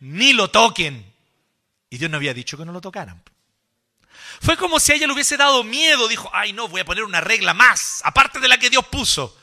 [0.00, 1.10] ni lo toquen.
[1.88, 3.22] Y Dios no había dicho que no lo tocaran.
[4.42, 7.04] Fue como si a ella le hubiese dado miedo, dijo, ay no, voy a poner
[7.04, 9.40] una regla más, aparte de la que Dios puso.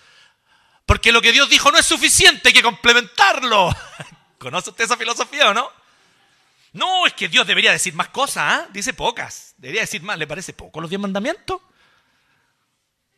[0.86, 3.76] Porque lo que Dios dijo no es suficiente, hay que complementarlo.
[4.38, 5.72] ¿Conoce usted esa filosofía o no?
[6.74, 8.70] No, es que Dios debería decir más cosas, ¿ah?
[8.74, 9.54] Dice pocas.
[9.58, 10.18] Debería decir más.
[10.18, 11.62] ¿Le parece poco los diez mandamientos?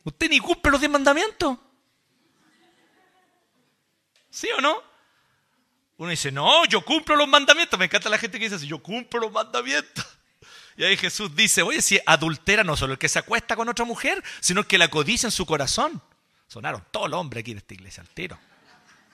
[0.04, 1.58] ¿Usted ni cumple los diez mandamientos?
[4.30, 4.82] ¿Sí o no?
[5.96, 7.78] Uno dice, no, yo cumplo los mandamientos.
[7.78, 10.06] Me encanta la gente que dice así, yo cumplo los mandamientos.
[10.76, 13.86] Y ahí Jesús dice, oye, si adultera no solo el que se acuesta con otra
[13.86, 16.02] mujer, sino el que la codicia en su corazón.
[16.48, 18.38] Sonaron todos los hombres aquí de esta iglesia al tiro.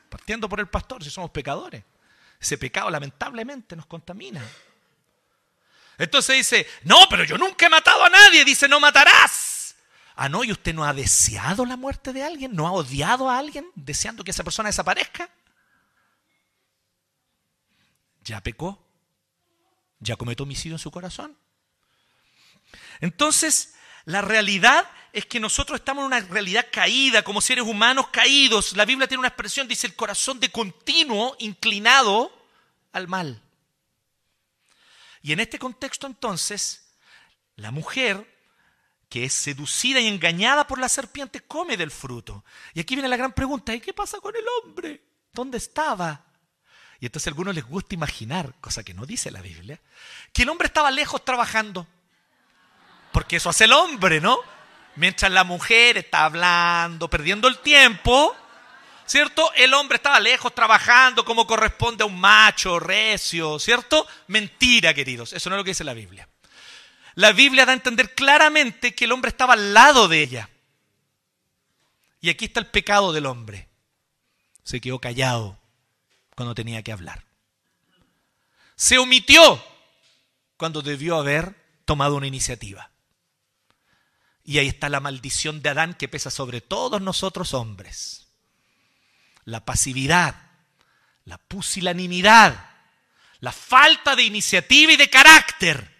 [0.08, 1.84] Partiendo por el pastor, si somos pecadores.
[2.42, 4.44] Ese pecado lamentablemente nos contamina.
[5.96, 8.44] Entonces dice, no, pero yo nunca he matado a nadie.
[8.44, 9.76] Dice, no matarás.
[10.16, 12.52] Ah, no, ¿y usted no ha deseado la muerte de alguien?
[12.52, 15.30] ¿No ha odiado a alguien deseando que esa persona desaparezca?
[18.24, 18.84] Ya pecó.
[20.00, 21.38] Ya cometió homicidio en su corazón.
[23.00, 28.76] Entonces, La realidad es que nosotros estamos en una realidad caída, como seres humanos caídos.
[28.76, 32.32] La Biblia tiene una expresión, dice el corazón de continuo inclinado
[32.92, 33.42] al mal.
[35.20, 36.94] Y en este contexto entonces,
[37.56, 38.28] la mujer
[39.08, 42.46] que es seducida y engañada por la serpiente come del fruto.
[42.72, 45.02] Y aquí viene la gran pregunta, ¿y qué pasa con el hombre?
[45.34, 46.24] ¿Dónde estaba?
[46.98, 49.78] Y entonces a algunos les gusta imaginar, cosa que no dice la Biblia,
[50.32, 51.86] que el hombre estaba lejos trabajando.
[53.12, 54.40] Porque eso hace el hombre, ¿no?
[54.96, 58.34] Mientras la mujer está hablando, perdiendo el tiempo,
[59.06, 59.52] ¿cierto?
[59.54, 64.06] El hombre estaba lejos trabajando como corresponde a un macho recio, ¿cierto?
[64.28, 66.28] Mentira, queridos, eso no es lo que dice la Biblia.
[67.14, 70.48] La Biblia da a entender claramente que el hombre estaba al lado de ella.
[72.20, 73.68] Y aquí está el pecado del hombre.
[74.62, 75.58] Se quedó callado
[76.34, 77.24] cuando tenía que hablar.
[78.76, 79.62] Se omitió
[80.56, 82.91] cuando debió haber tomado una iniciativa.
[84.44, 88.28] Y ahí está la maldición de Adán que pesa sobre todos nosotros hombres.
[89.44, 90.34] La pasividad,
[91.24, 92.70] la pusilanimidad,
[93.40, 95.92] la falta de iniciativa y de carácter,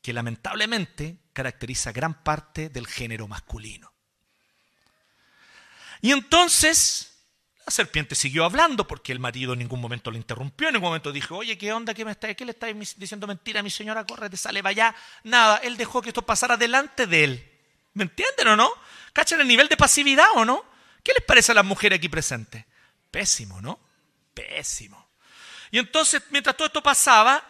[0.00, 3.92] que lamentablemente caracteriza gran parte del género masculino.
[6.00, 7.11] Y entonces
[7.72, 11.36] serpiente siguió hablando porque el marido en ningún momento le interrumpió, en ningún momento dijo,
[11.36, 11.94] oye, ¿qué onda?
[11.94, 14.06] ¿Qué, me está, qué le está diciendo mentira a mi señora?
[14.06, 14.94] Corre, sale, vaya.
[15.24, 17.52] Nada, él dejó que esto pasara delante de él.
[17.94, 18.70] ¿Me entienden o no?
[19.12, 20.64] ¿Cachan el nivel de pasividad o no?
[21.02, 22.64] ¿Qué les parece a las mujeres aquí presentes?
[23.10, 23.78] Pésimo, ¿no?
[24.34, 25.08] Pésimo.
[25.70, 27.44] Y entonces, mientras todo esto pasaba,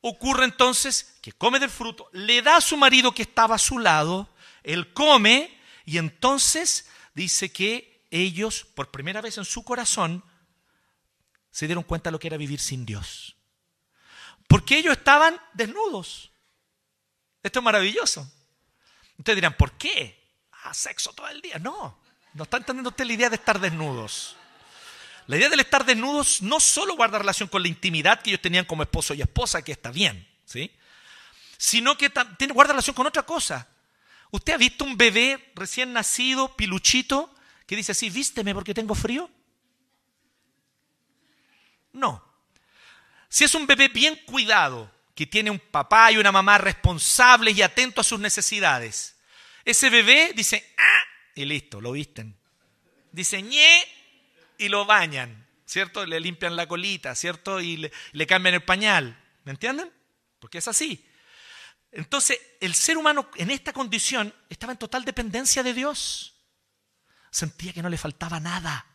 [0.00, 3.78] ocurre entonces que come del fruto, le da a su marido que estaba a su
[3.78, 4.28] lado,
[4.62, 10.24] él come y entonces dice que ellos, por primera vez en su corazón,
[11.50, 13.36] se dieron cuenta de lo que era vivir sin Dios.
[14.48, 16.32] Porque ellos estaban desnudos.
[17.42, 18.30] Esto es maravilloso.
[19.16, 20.18] Ustedes dirán, ¿por qué?
[20.64, 21.58] Ah, sexo todo el día.
[21.58, 22.00] No,
[22.34, 24.36] no está entendiendo usted la idea de estar desnudos.
[25.26, 28.64] La idea del estar desnudos no solo guarda relación con la intimidad que ellos tenían
[28.64, 30.72] como esposo y esposa, que está bien, ¿sí?
[31.60, 32.10] sino que
[32.54, 33.68] guarda relación con otra cosa.
[34.30, 37.34] ¿Usted ha visto un bebé recién nacido, piluchito,
[37.70, 39.30] que dice así, vísteme porque tengo frío?
[41.92, 42.20] No.
[43.28, 47.62] Si es un bebé bien cuidado, que tiene un papá y una mamá responsables y
[47.62, 49.14] atentos a sus necesidades,
[49.64, 51.04] ese bebé dice, ah,
[51.36, 52.36] y listo, lo visten.
[53.12, 53.84] Dice, ñe,
[54.58, 56.04] y lo bañan, ¿cierto?
[56.04, 57.60] Le limpian la colita, ¿cierto?
[57.60, 59.92] Y le, le cambian el pañal, ¿me entienden?
[60.40, 61.06] Porque es así.
[61.92, 66.34] Entonces, el ser humano en esta condición estaba en total dependencia de Dios
[67.30, 68.86] sentía que no le faltaba nada.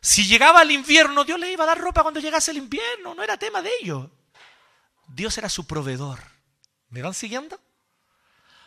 [0.00, 3.22] Si llegaba el invierno, Dios le iba a dar ropa cuando llegase el invierno, no
[3.22, 4.10] era tema de ello.
[5.08, 6.20] Dios era su proveedor.
[6.90, 7.60] ¿Me van siguiendo?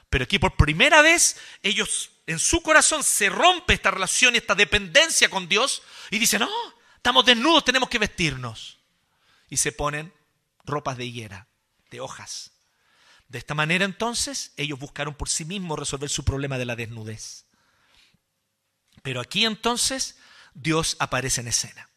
[0.09, 4.55] Pero aquí por primera vez ellos en su corazón se rompe esta relación y esta
[4.55, 6.49] dependencia con Dios y dicen, no,
[6.95, 8.79] estamos desnudos, tenemos que vestirnos.
[9.49, 10.13] Y se ponen
[10.65, 11.47] ropas de higuera,
[11.89, 12.51] de hojas.
[13.29, 17.45] De esta manera entonces ellos buscaron por sí mismos resolver su problema de la desnudez.
[19.03, 20.17] Pero aquí entonces
[20.55, 21.89] Dios aparece en escena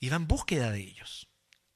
[0.00, 1.28] y va en búsqueda de ellos.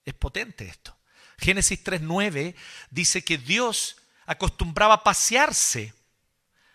[0.04, 0.98] Es potente esto.
[1.38, 2.56] Génesis 3.9
[2.90, 5.94] dice que Dios acostumbraba a pasearse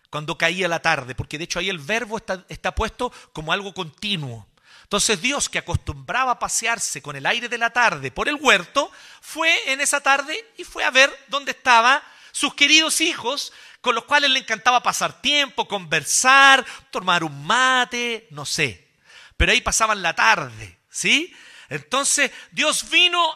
[0.10, 3.74] cuando caía la tarde, porque de hecho ahí el verbo está, está puesto como algo
[3.74, 4.48] continuo.
[4.94, 8.92] Entonces Dios, que acostumbraba a pasearse con el aire de la tarde por el huerto,
[9.22, 12.00] fue en esa tarde y fue a ver dónde estaban
[12.32, 13.52] sus queridos hijos,
[13.82, 18.88] con los cuales le encantaba pasar tiempo, conversar, tomar un mate, no sé.
[19.36, 21.36] Pero ahí pasaban la tarde, ¿sí?
[21.70, 23.36] Entonces Dios vino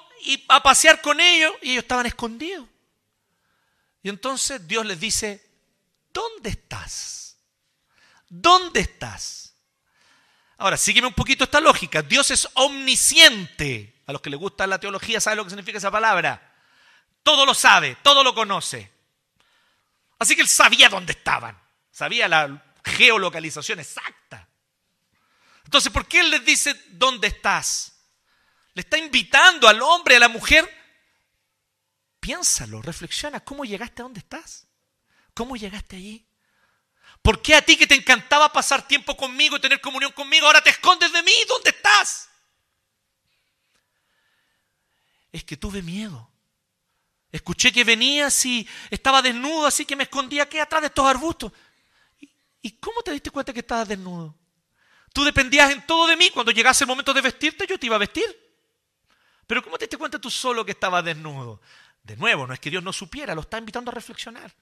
[0.50, 2.68] a pasear con ellos y ellos estaban escondidos.
[4.04, 5.44] Y entonces Dios les dice,
[6.14, 7.36] ¿dónde estás?
[8.30, 9.47] ¿Dónde estás?
[10.58, 12.02] Ahora, sígueme un poquito esta lógica.
[12.02, 14.02] Dios es omnisciente.
[14.08, 16.56] A los que les gusta la teología saben lo que significa esa palabra.
[17.24, 18.92] Todo lo sabe, todo lo conoce.
[20.18, 21.60] Así que él sabía dónde estaban.
[21.92, 24.48] Sabía la geolocalización exacta.
[25.66, 27.94] Entonces, ¿por qué él les dice dónde estás?
[28.74, 30.72] Le está invitando al hombre, a la mujer.
[32.20, 33.42] Piénsalo, reflexiona.
[33.42, 34.68] ¿Cómo llegaste a dónde estás?
[35.34, 36.27] ¿Cómo llegaste allí?
[37.28, 40.62] ¿Por qué a ti que te encantaba pasar tiempo conmigo y tener comunión conmigo, ahora
[40.62, 41.34] te escondes de mí?
[41.46, 42.30] ¿Dónde estás?
[45.34, 46.32] Es que tuve miedo.
[47.30, 51.52] Escuché que venías y estaba desnudo, así que me escondí aquí atrás de estos arbustos.
[52.62, 54.34] ¿Y cómo te diste cuenta que estabas desnudo?
[55.12, 56.30] Tú dependías en todo de mí.
[56.30, 58.24] Cuando llegase el momento de vestirte, yo te iba a vestir.
[59.46, 61.60] Pero ¿cómo te diste cuenta tú solo que estabas desnudo?
[62.04, 64.56] De nuevo, no es que Dios no supiera, lo está invitando a reflexionar.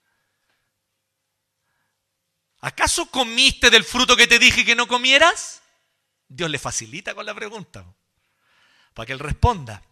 [2.61, 5.61] ¿Acaso comiste del fruto que te dije que no comieras?
[6.27, 7.85] Dios le facilita con la pregunta
[8.93, 9.83] para que él responda.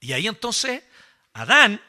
[0.00, 0.82] Y ahí entonces
[1.32, 1.80] Adán,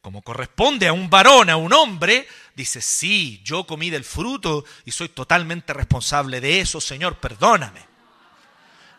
[0.00, 4.92] como corresponde a un varón, a un hombre, dice, sí, yo comí del fruto y
[4.92, 7.91] soy totalmente responsable de eso, Señor, perdóname.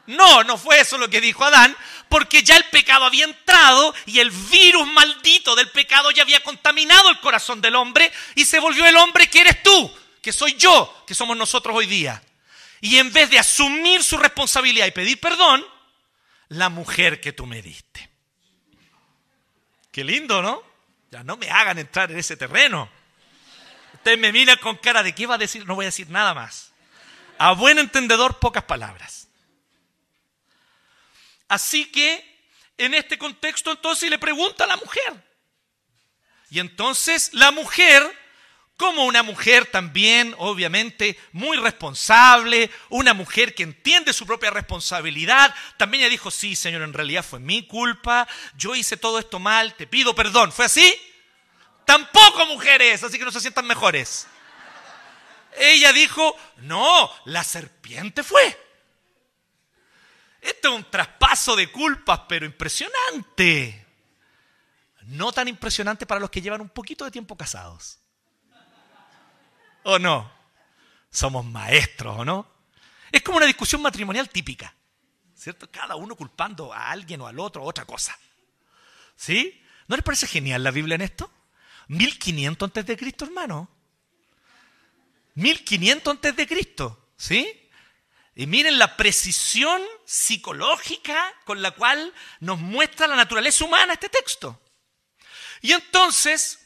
[0.06, 1.76] No, no fue eso lo que dijo Adán,
[2.10, 7.10] porque ya el pecado había entrado y el virus maldito del pecado ya había contaminado
[7.10, 11.04] el corazón del hombre y se volvió el hombre que eres tú, que soy yo,
[11.08, 12.22] que somos nosotros hoy día.
[12.82, 15.66] Y en vez de asumir su responsabilidad y pedir perdón,
[16.50, 18.10] la mujer que tú me diste.
[19.92, 20.62] Qué lindo, ¿no?
[21.12, 22.89] Ya no me hagan entrar en ese terreno.
[23.94, 26.34] Ustedes me miran con cara de qué va a decir, no voy a decir nada
[26.34, 26.74] más.
[27.38, 29.22] A buen entendedor, pocas palabras.
[31.54, 35.24] Así que en este contexto entonces le pregunta a la mujer.
[36.50, 38.02] Y entonces la mujer,
[38.76, 46.02] como una mujer también, obviamente, muy responsable, una mujer que entiende su propia responsabilidad, también
[46.02, 49.86] ella dijo, sí, Señor, en realidad fue mi culpa, yo hice todo esto mal, te
[49.86, 50.52] pido perdón.
[50.52, 51.00] ¿Fue así?
[51.86, 54.26] Tampoco mujeres, así que no se sientan mejores.
[55.56, 58.58] Ella dijo, no, la serpiente fue.
[60.43, 63.86] Esto es un traspaso de culpas, pero impresionante.
[65.03, 67.99] No tan impresionante para los que llevan un poquito de tiempo casados.
[69.84, 70.32] ¿O no?
[71.10, 72.47] Somos maestros, ¿o no?
[73.12, 74.73] Es como una discusión matrimonial típica.
[75.34, 75.69] ¿Cierto?
[75.71, 78.17] Cada uno culpando a alguien o al otro o otra cosa.
[79.15, 79.62] ¿Sí?
[79.88, 81.32] ¿No les parece genial la Biblia en esto?
[81.88, 83.69] 1500 antes de Cristo, hermano.
[85.36, 87.62] 1500 antes de Cristo, ¿sí?
[88.36, 94.62] Y miren la precisión psicológica con la cual nos muestra la naturaleza humana este texto.
[95.62, 96.60] Y entonces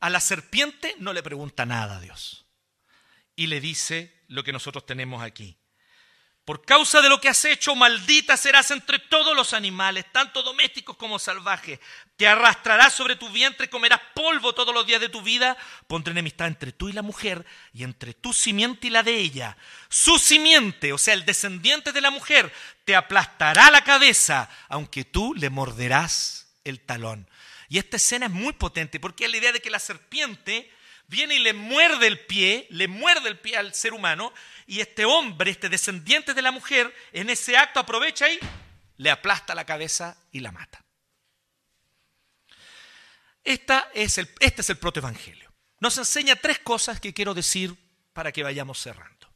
[0.00, 2.46] a la serpiente no le pregunta nada a Dios.
[3.36, 5.58] Y le dice lo que nosotros tenemos aquí.
[6.48, 10.96] Por causa de lo que has hecho, maldita serás entre todos los animales, tanto domésticos
[10.96, 11.78] como salvajes.
[12.16, 15.58] Te arrastrarás sobre tu vientre, comerás polvo todos los días de tu vida.
[15.88, 19.58] Pondré enemistad entre tú y la mujer, y entre tu simiente y la de ella.
[19.90, 22.50] Su simiente, o sea, el descendiente de la mujer,
[22.86, 27.28] te aplastará la cabeza, aunque tú le morderás el talón.
[27.68, 30.72] Y esta escena es muy potente, porque es la idea de que la serpiente
[31.08, 34.32] viene y le muerde el pie, le muerde el pie al ser humano,
[34.66, 38.38] y este hombre, este descendiente de la mujer, en ese acto aprovecha y
[38.98, 40.84] le aplasta la cabeza y la mata.
[43.42, 45.50] Esta es el, este es el protoevangelio.
[45.80, 47.74] Nos enseña tres cosas que quiero decir
[48.12, 49.32] para que vayamos cerrando.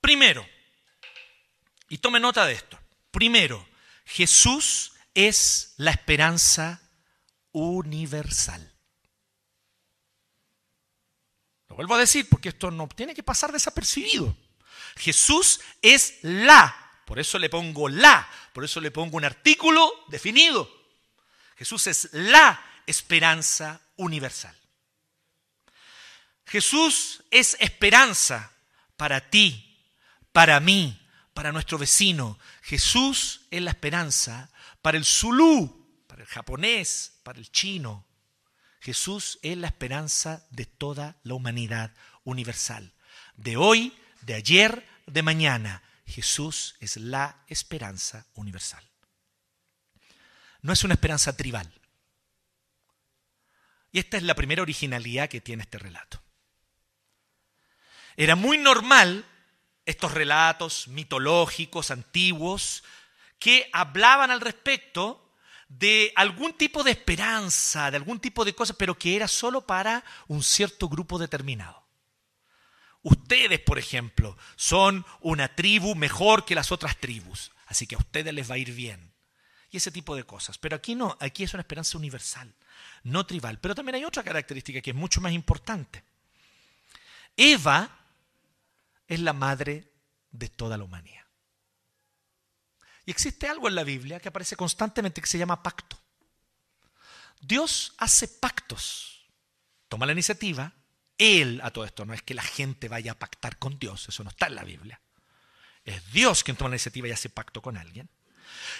[0.00, 0.46] Primero,
[1.88, 2.78] y tome nota de esto,
[3.12, 3.68] primero,
[4.04, 6.80] Jesús es la esperanza
[7.52, 8.75] universal.
[11.76, 14.34] Vuelvo a decir porque esto no tiene que pasar desapercibido.
[14.96, 20.70] Jesús es la, por eso le pongo la, por eso le pongo un artículo definido.
[21.58, 24.56] Jesús es la esperanza universal.
[26.46, 28.52] Jesús es esperanza
[28.96, 29.84] para ti,
[30.32, 30.98] para mí,
[31.34, 32.38] para nuestro vecino.
[32.62, 38.05] Jesús es la esperanza para el zulú, para el japonés, para el chino.
[38.86, 42.92] Jesús es la esperanza de toda la humanidad universal.
[43.34, 45.82] De hoy de ayer, de mañana.
[46.06, 48.88] Jesús es la esperanza universal.
[50.62, 51.68] No es una esperanza tribal.
[53.90, 56.22] Y esta es la primera originalidad que tiene este relato.
[58.16, 59.24] Era muy normal
[59.84, 62.84] estos relatos mitológicos, antiguos,
[63.40, 65.25] que hablaban al respecto
[65.68, 70.04] de algún tipo de esperanza, de algún tipo de cosa, pero que era solo para
[70.28, 71.84] un cierto grupo determinado.
[73.02, 78.34] Ustedes, por ejemplo, son una tribu mejor que las otras tribus, así que a ustedes
[78.34, 79.12] les va a ir bien.
[79.70, 80.58] Y ese tipo de cosas.
[80.58, 82.52] Pero aquí no, aquí es una esperanza universal,
[83.02, 83.58] no tribal.
[83.60, 86.02] Pero también hay otra característica que es mucho más importante.
[87.36, 87.90] Eva
[89.06, 89.90] es la madre
[90.30, 91.25] de toda la humanidad.
[93.06, 95.98] Y existe algo en la Biblia que aparece constantemente que se llama pacto.
[97.40, 99.26] Dios hace pactos,
[99.88, 100.72] toma la iniciativa
[101.18, 104.22] él a todo esto, no es que la gente vaya a pactar con Dios, eso
[104.22, 105.00] no está en la Biblia.
[105.84, 108.10] Es Dios quien toma la iniciativa y hace pacto con alguien.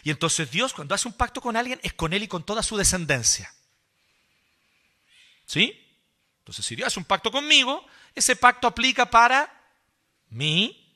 [0.03, 2.63] Y entonces Dios cuando hace un pacto con alguien es con él y con toda
[2.63, 3.53] su descendencia.
[5.47, 5.83] ¿Sí?
[6.39, 9.53] Entonces si Dios hace un pacto conmigo, ese pacto aplica para
[10.29, 10.95] mí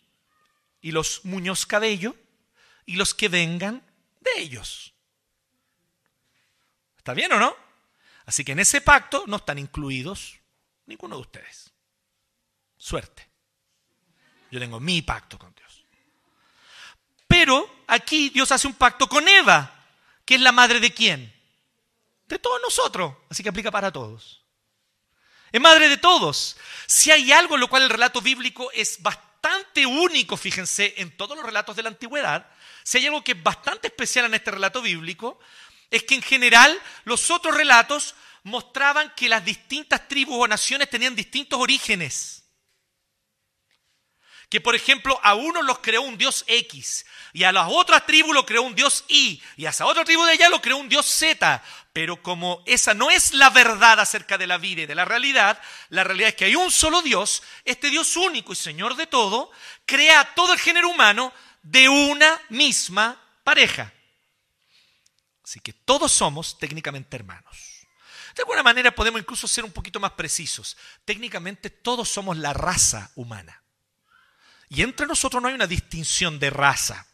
[0.81, 2.17] y los Muñoz Cabello
[2.91, 3.85] y los que vengan
[4.19, 4.93] de ellos.
[6.99, 7.55] ¿Está bien o no?
[8.27, 10.41] Así que en ese pacto no están incluidos
[10.87, 11.71] ninguno de ustedes.
[12.77, 13.31] Suerte.
[14.51, 15.85] Yo tengo mi pacto con Dios.
[17.29, 19.87] Pero aquí Dios hace un pacto con Eva,
[20.25, 21.33] que es la madre de quién?
[22.27, 23.15] De todos nosotros.
[23.29, 24.45] Así que aplica para todos.
[25.53, 26.57] Es madre de todos.
[26.89, 31.37] Si hay algo en lo cual el relato bíblico es bastante único, fíjense, en todos
[31.37, 32.51] los relatos de la antigüedad,
[32.83, 35.39] si hay algo que es bastante especial en este relato bíblico,
[35.91, 41.15] es que en general los otros relatos mostraban que las distintas tribus o naciones tenían
[41.15, 42.45] distintos orígenes.
[44.49, 48.35] Que por ejemplo a unos los creó un dios X y a las otras tribus
[48.35, 50.89] lo creó un dios Y y a esa otra tribu de allá lo creó un
[50.89, 51.63] dios Z.
[51.93, 55.61] Pero como esa no es la verdad acerca de la vida y de la realidad,
[55.89, 59.51] la realidad es que hay un solo Dios, este Dios único y Señor de todo,
[59.87, 63.93] crea todo el género humano de una misma pareja.
[65.45, 67.87] Así que todos somos técnicamente hermanos.
[68.37, 70.77] De alguna manera podemos incluso ser un poquito más precisos.
[71.05, 73.63] Técnicamente todos somos la raza humana.
[74.69, 77.07] Y entre nosotros no hay una distinción de raza.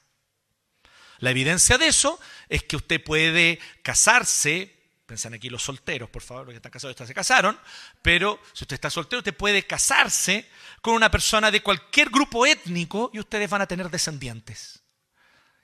[1.19, 4.76] La evidencia de eso es que usted puede casarse,
[5.07, 7.59] pensan aquí los solteros, por favor, los que están casados, estos se casaron,
[8.03, 10.51] pero si usted está soltero, usted puede casarse
[10.83, 14.83] con una persona de cualquier grupo étnico y ustedes van a tener descendientes.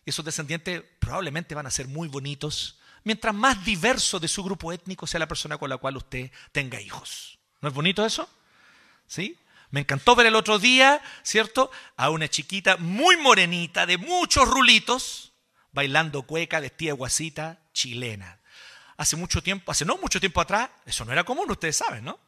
[0.05, 4.73] Y esos descendientes probablemente van a ser muy bonitos, mientras más diverso de su grupo
[4.73, 7.39] étnico sea la persona con la cual usted tenga hijos.
[7.61, 8.29] ¿No es bonito eso?
[9.07, 9.39] ¿Sí?
[9.71, 11.71] Me encantó ver el otro día, ¿cierto?
[11.97, 15.33] A una chiquita muy morenita, de muchos rulitos,
[15.73, 18.42] bailando cueca, vestida guasita, chilena.
[19.03, 22.21] Hace mucho tiempo, hace no mucho tiempo atrás, eso no era común, ustedes saben, ¿no?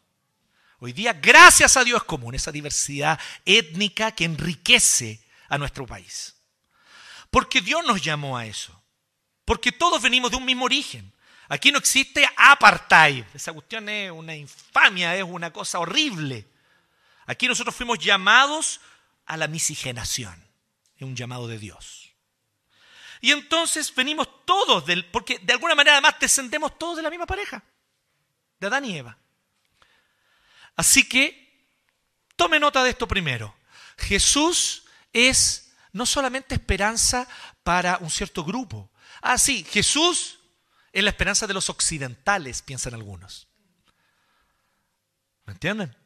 [0.80, 6.34] Hoy día, gracias a Dios, es común esa diversidad étnica que enriquece a nuestro país.
[7.30, 8.82] Porque Dios nos llamó a eso.
[9.44, 11.12] Porque todos venimos de un mismo origen.
[11.48, 13.24] Aquí no existe apartheid.
[13.34, 16.44] Esa cuestión es una infamia, es una cosa horrible.
[17.26, 18.80] Aquí nosotros fuimos llamados
[19.26, 20.44] a la miscigenación.
[20.96, 22.03] Es un llamado de Dios.
[23.24, 27.24] Y entonces venimos todos del, porque de alguna manera además descendemos todos de la misma
[27.24, 27.64] pareja,
[28.60, 29.16] de Adán y Eva.
[30.76, 31.66] Así que
[32.36, 33.56] tome nota de esto primero.
[33.96, 37.26] Jesús es no solamente esperanza
[37.62, 38.90] para un cierto grupo.
[39.22, 40.40] Ah, sí, Jesús
[40.92, 43.48] es la esperanza de los occidentales, piensan algunos.
[45.46, 45.96] ¿Me entienden?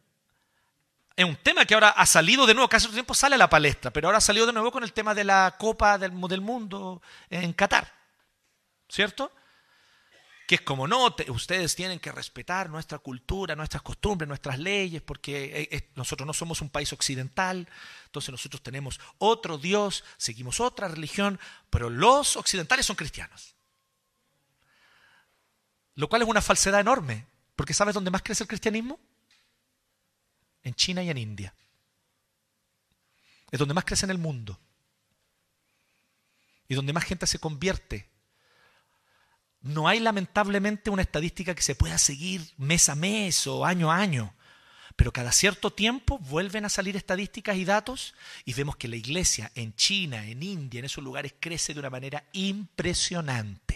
[1.19, 3.51] Es un tema que ahora ha salido de nuevo, casi todo tiempo sale a la
[3.51, 7.03] palestra, pero ahora ha salido de nuevo con el tema de la Copa del, Mundo
[7.29, 7.93] en Qatar,
[8.89, 9.33] ¿cierto?
[10.47, 15.69] Que es como, no, ustedes tienen que respetar nuestra cultura, nuestras costumbres, nuestras leyes, porque
[15.73, 17.69] eh, nosotros no somos un país occidental,
[18.05, 23.57] entonces nosotros tenemos otro Dios, seguimos otra religión, pero los occidentales son cristianos.
[25.97, 29.01] Lo cual es una falsedad enorme, porque ¿sabes dónde más crece el cristianismo?
[30.69, 31.55] En China y en India.
[33.51, 34.59] Es donde más crece en el mundo.
[36.69, 38.09] Y donde más gente se convierte.
[39.61, 43.97] No hay lamentablemente una estadística que se pueda seguir mes a mes o año a
[43.97, 44.35] año.
[44.97, 48.15] Pero cada cierto tiempo vuelven a salir estadísticas y datos
[48.45, 51.91] y vemos que la iglesia en China, en India, en esos lugares crece de una
[51.91, 53.68] manera impresionante.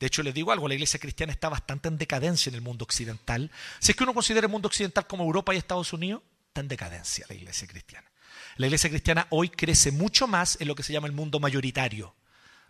[0.00, 2.84] De hecho, les digo algo, la iglesia cristiana está bastante en decadencia en el mundo
[2.84, 3.50] occidental.
[3.80, 6.68] Si es que uno considera el mundo occidental como Europa y Estados Unidos, está en
[6.68, 8.10] decadencia la iglesia cristiana.
[8.56, 12.14] La iglesia cristiana hoy crece mucho más en lo que se llama el mundo mayoritario,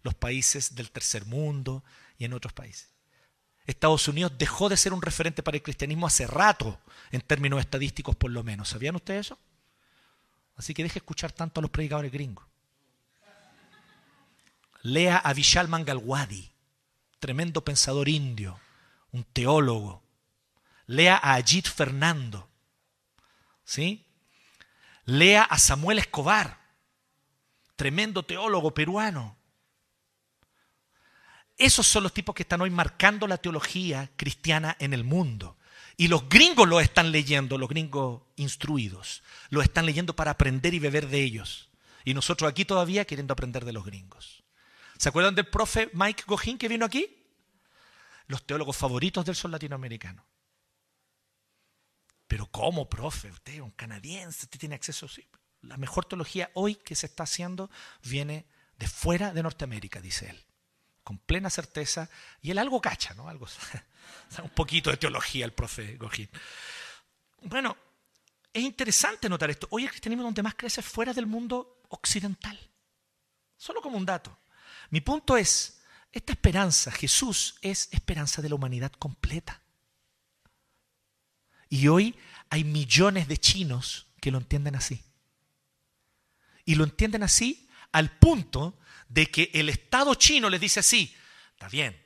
[0.03, 1.85] los países del tercer mundo
[2.19, 2.89] y en otros países.
[3.65, 6.81] Estados Unidos dejó de ser un referente para el cristianismo hace rato,
[7.13, 8.71] en términos estadísticos por lo menos.
[8.71, 9.39] ¿Sabían ustedes eso?
[10.57, 12.45] Así que deje escuchar tanto a los predicadores gringos.
[14.83, 16.51] Lea a Vishal Mangalwadi
[17.21, 18.59] tremendo pensador indio,
[19.13, 20.03] un teólogo.
[20.87, 22.49] Lea a Ajit Fernando.
[23.65, 24.05] ¿Sí?
[25.05, 26.59] Lea a Samuel Escobar,
[27.77, 29.37] tremendo teólogo peruano.
[31.57, 35.59] Esos son los tipos que están hoy marcando la teología cristiana en el mundo.
[35.97, 39.23] Y los gringos lo están leyendo, los gringos instruidos.
[39.51, 41.69] Lo están leyendo para aprender y beber de ellos.
[42.05, 44.40] Y nosotros aquí todavía queriendo aprender de los gringos.
[45.01, 47.25] ¿Se acuerdan del profe Mike Gojín que vino aquí?
[48.27, 50.27] Los teólogos favoritos del sol latinoamericano.
[52.29, 53.31] Pero ¿cómo, profe?
[53.31, 55.09] Usted es un canadiense, usted tiene acceso.
[55.09, 55.27] Sí.
[55.63, 57.71] La mejor teología hoy que se está haciendo
[58.03, 58.45] viene
[58.77, 60.45] de fuera de Norteamérica, dice él.
[61.03, 62.11] Con plena certeza.
[62.43, 63.31] Y él algo cacha, ¿no?
[63.31, 63.47] Algo,
[64.43, 66.29] un poquito de teología el profe Gojín.
[67.41, 67.75] Bueno,
[68.53, 69.67] es interesante notar esto.
[69.71, 72.71] Hoy el cristianismo donde más crece fuera del mundo occidental.
[73.57, 74.37] Solo como un dato.
[74.91, 75.81] Mi punto es,
[76.13, 79.63] esta esperanza, Jesús es esperanza de la humanidad completa.
[81.69, 82.17] Y hoy
[82.51, 85.03] hay millones de chinos que lo entienden así.
[86.65, 88.79] Y lo entienden así al punto
[89.09, 91.15] de que el Estado chino les dice así,
[91.53, 92.01] está bien,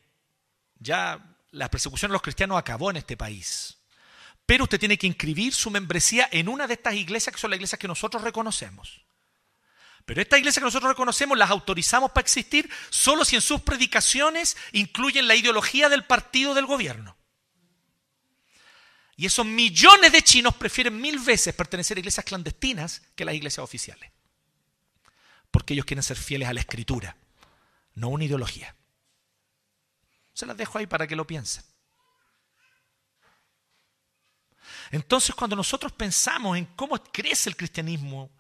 [0.79, 3.79] ya la persecución de los cristianos acabó en este país,
[4.47, 7.57] pero usted tiene que inscribir su membresía en una de estas iglesias que son las
[7.57, 9.05] iglesias que nosotros reconocemos.
[10.05, 14.57] Pero estas iglesias que nosotros reconocemos las autorizamos para existir solo si en sus predicaciones
[14.73, 17.17] incluyen la ideología del partido del gobierno.
[19.17, 23.35] Y esos millones de chinos prefieren mil veces pertenecer a iglesias clandestinas que a las
[23.35, 24.11] iglesias oficiales
[25.55, 27.17] porque ellos quieren ser fieles a la escritura,
[27.95, 28.75] no una ideología.
[30.33, 31.63] Se las dejo ahí para que lo piensen.
[34.91, 38.33] Entonces, cuando nosotros pensamos en cómo crece el cristianismo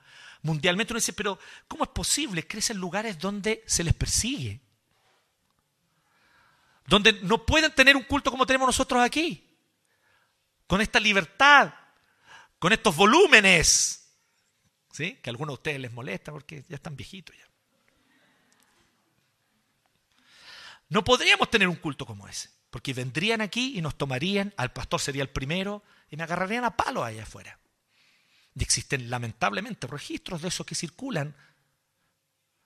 [0.44, 2.46] mundialmente, uno dice, pero ¿cómo es posible?
[2.46, 4.60] Crece en lugares donde se les persigue.
[6.86, 9.44] Donde no pueden tener un culto como tenemos nosotros aquí.
[10.66, 11.74] Con esta libertad,
[12.58, 14.04] con estos volúmenes,
[14.94, 15.18] ¿Sí?
[15.20, 17.44] Que a algunos de ustedes les molesta porque ya están viejitos ya.
[20.88, 25.00] No podríamos tener un culto como ese, porque vendrían aquí y nos tomarían, al pastor
[25.00, 27.58] sería el primero, y me agarrarían a palo allá afuera.
[28.54, 31.36] Y existen lamentablemente registros de eso que circulan,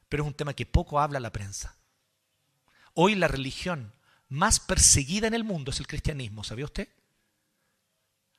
[0.09, 1.77] pero es un tema que poco habla la prensa.
[2.95, 3.95] Hoy la religión
[4.29, 6.89] más perseguida en el mundo es el cristianismo, ¿sabía usted?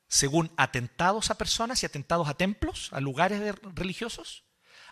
[0.09, 4.43] según atentados a personas y atentados a templos, a lugares religiosos.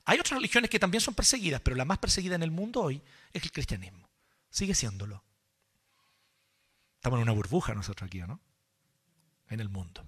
[0.05, 3.01] Hay otras religiones que también son perseguidas, pero la más perseguida en el mundo hoy
[3.33, 4.07] es el cristianismo.
[4.49, 5.23] Sigue siéndolo.
[6.95, 8.39] Estamos en una burbuja nosotros aquí, ¿no?
[9.49, 10.05] En el mundo.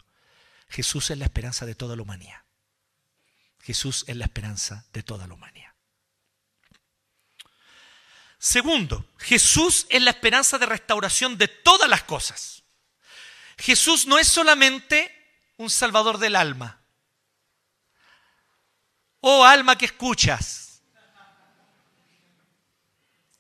[0.69, 2.43] Jesús es la esperanza de toda la humanidad.
[3.61, 5.73] Jesús es la esperanza de toda la humanidad.
[8.37, 12.63] Segundo, Jesús es la esperanza de restauración de todas las cosas.
[13.57, 15.13] Jesús no es solamente
[15.57, 16.81] un salvador del alma.
[19.19, 20.81] Oh alma que escuchas.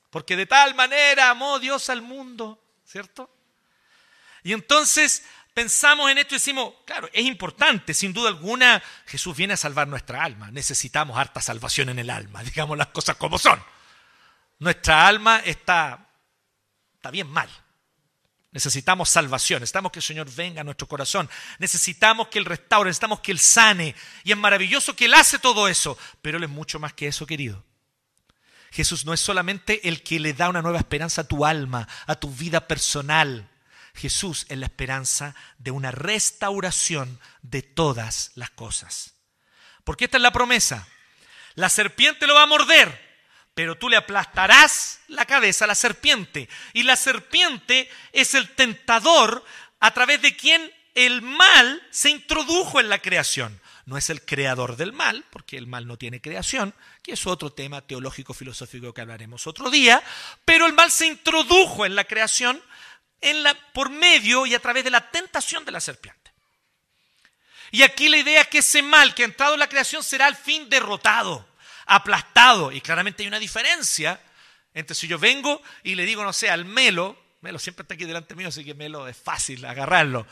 [0.09, 3.33] Porque de tal manera amó Dios al mundo, ¿cierto?
[4.43, 5.23] Y entonces
[5.59, 9.89] pensamos en esto y decimos, claro, es importante, sin duda alguna, Jesús viene a salvar
[9.89, 10.49] nuestra alma.
[10.51, 13.61] Necesitamos harta salvación en el alma, digamos las cosas como son.
[14.59, 16.07] Nuestra alma está,
[16.95, 17.49] está bien mal.
[18.51, 21.29] Necesitamos salvación, necesitamos que el Señor venga a nuestro corazón,
[21.59, 23.95] necesitamos que Él restaure, necesitamos que Él sane.
[24.23, 27.25] Y es maravilloso que Él hace todo eso, pero Él es mucho más que eso,
[27.25, 27.65] querido.
[28.71, 32.15] Jesús no es solamente el que le da una nueva esperanza a tu alma, a
[32.15, 33.49] tu vida personal.
[33.99, 39.13] Jesús es la esperanza de una restauración de todas las cosas.
[39.83, 40.87] Porque esta es la promesa.
[41.55, 43.09] La serpiente lo va a morder,
[43.53, 46.47] pero tú le aplastarás la cabeza a la serpiente.
[46.73, 49.43] Y la serpiente es el tentador
[49.79, 53.59] a través de quien el mal se introdujo en la creación.
[53.85, 57.51] No es el creador del mal, porque el mal no tiene creación, que es otro
[57.51, 60.03] tema teológico filosófico que hablaremos otro día,
[60.45, 62.61] pero el mal se introdujo en la creación
[63.73, 66.31] por medio y a través de la tentación de la serpiente.
[67.71, 70.25] Y aquí la idea es que ese mal que ha entrado en la creación será
[70.25, 71.47] al fin derrotado
[71.89, 72.71] aplastado.
[72.71, 74.19] Y claramente hay una diferencia
[74.73, 78.05] entre si yo vengo y le digo, no sé, al Melo, Melo siempre está aquí
[78.05, 80.25] delante mío, así que Melo es fácil agarrarlo.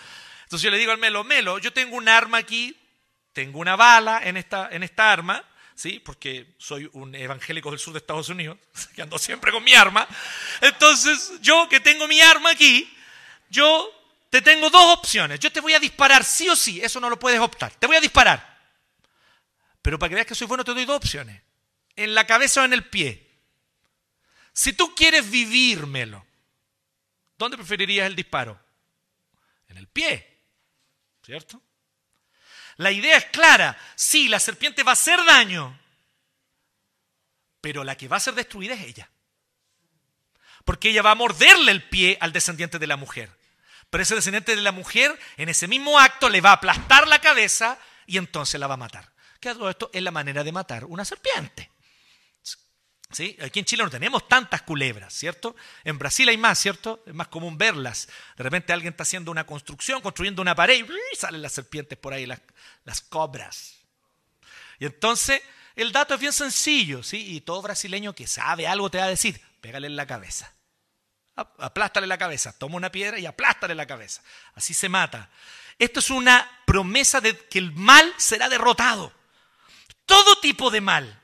[0.44, 2.78] Entonces yo le digo al Melo, Melo, yo tengo un arma aquí,
[3.34, 5.44] tengo una bala en esta, en esta arma,
[5.78, 6.00] ¿sí?
[6.00, 8.58] Porque soy un evangélico del sur de Estados Unidos,
[8.96, 10.06] que ando siempre con mi arma.
[10.60, 12.92] Entonces, yo que tengo mi arma aquí,
[13.50, 13.90] yo
[14.30, 15.40] te tengo dos opciones.
[15.40, 17.74] Yo te voy a disparar sí o sí, eso no lo puedes optar.
[17.76, 18.58] Te voy a disparar.
[19.82, 21.42] Pero para que veas que soy bueno, te doy dos opciones
[21.96, 23.24] en la cabeza o en el pie.
[24.52, 26.26] Si tú quieres vivírmelo,
[27.38, 28.60] ¿dónde preferirías el disparo?
[29.70, 30.42] En el pie,
[31.24, 31.62] ¿cierto?
[32.78, 35.78] La idea es clara, sí, la serpiente va a hacer daño,
[37.60, 39.10] pero la que va a ser destruida es ella.
[40.64, 43.32] Porque ella va a morderle el pie al descendiente de la mujer.
[43.90, 47.20] Pero ese descendiente de la mujer, en ese mismo acto, le va a aplastar la
[47.20, 49.12] cabeza y entonces la va a matar.
[49.40, 51.72] Que todo esto es la manera de matar una serpiente.
[53.10, 53.38] ¿Sí?
[53.42, 55.56] Aquí en Chile no tenemos tantas culebras, ¿cierto?
[55.86, 57.04] En Brasil hay más, ¿cierto?
[57.06, 58.10] Es más común verlas.
[58.36, 62.14] De repente alguien está haciendo una construcción, construyendo una pared y salen las serpientes por
[62.14, 62.42] ahí, las,
[62.84, 63.78] las cobras.
[64.80, 65.42] Y entonces
[65.76, 67.36] el dato es bien sencillo, ¿sí?
[67.36, 70.54] Y todo brasileño que sabe algo te va a decir, pégale en la cabeza.
[71.36, 74.22] Aplástale la cabeza, toma una piedra y aplástale la cabeza.
[74.56, 75.30] Así se mata.
[75.78, 79.14] Esto es una promesa de que el mal será derrotado.
[80.06, 81.22] Todo tipo de mal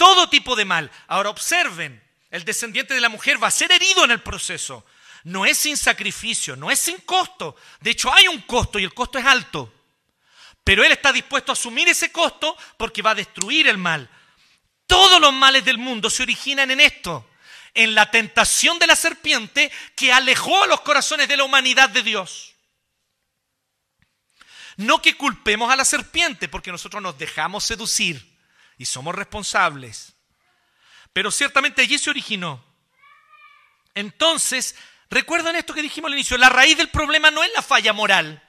[0.00, 0.90] todo tipo de mal.
[1.08, 4.86] Ahora observen, el descendiente de la mujer va a ser herido en el proceso.
[5.24, 7.54] no es sin sacrificio, no es sin costo.
[7.80, 9.70] De hecho, hay un costo y el costo es alto.
[10.64, 14.08] Pero Él está dispuesto a asumir ese costo porque va a destruir el mal.
[14.86, 17.28] Todos los males del mundo se originan en esto,
[17.74, 22.02] en la tentación de la serpiente que alejó a los corazones de la humanidad de
[22.02, 22.54] Dios.
[24.78, 28.29] No que culpemos a la serpiente porque nosotros nos dejamos seducir
[28.80, 30.14] y somos responsables.
[31.12, 32.64] Pero ciertamente allí se originó.
[33.94, 34.74] Entonces,
[35.10, 38.42] recuerdan esto que dijimos al inicio, la raíz del problema no es la falla moral.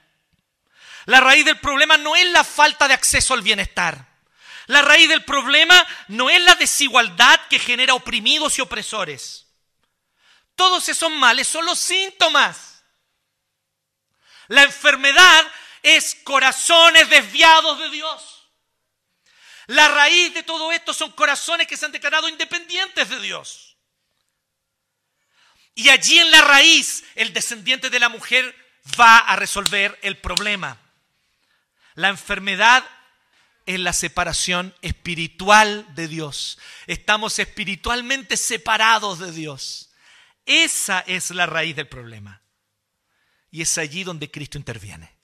[1.04, 4.08] La raíz del problema no es la falta de acceso al bienestar.
[4.68, 9.46] La raíz del problema no es la desigualdad que genera oprimidos y opresores.
[10.56, 12.82] Todos esos males son los síntomas.
[14.48, 15.46] La enfermedad
[15.82, 18.41] es corazones desviados de Dios.
[19.66, 23.76] La raíz de todo esto son corazones que se han declarado independientes de Dios.
[25.74, 28.54] Y allí en la raíz el descendiente de la mujer
[28.98, 30.78] va a resolver el problema.
[31.94, 32.84] La enfermedad
[33.66, 36.58] es la separación espiritual de Dios.
[36.86, 39.92] Estamos espiritualmente separados de Dios.
[40.44, 42.42] Esa es la raíz del problema.
[43.50, 45.16] Y es allí donde Cristo interviene.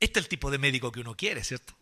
[0.00, 1.76] Este es el tipo de médico que uno quiere, ¿cierto?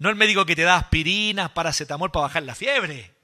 [0.00, 3.14] No el médico que te da aspirinas, paracetamol para bajar la fiebre.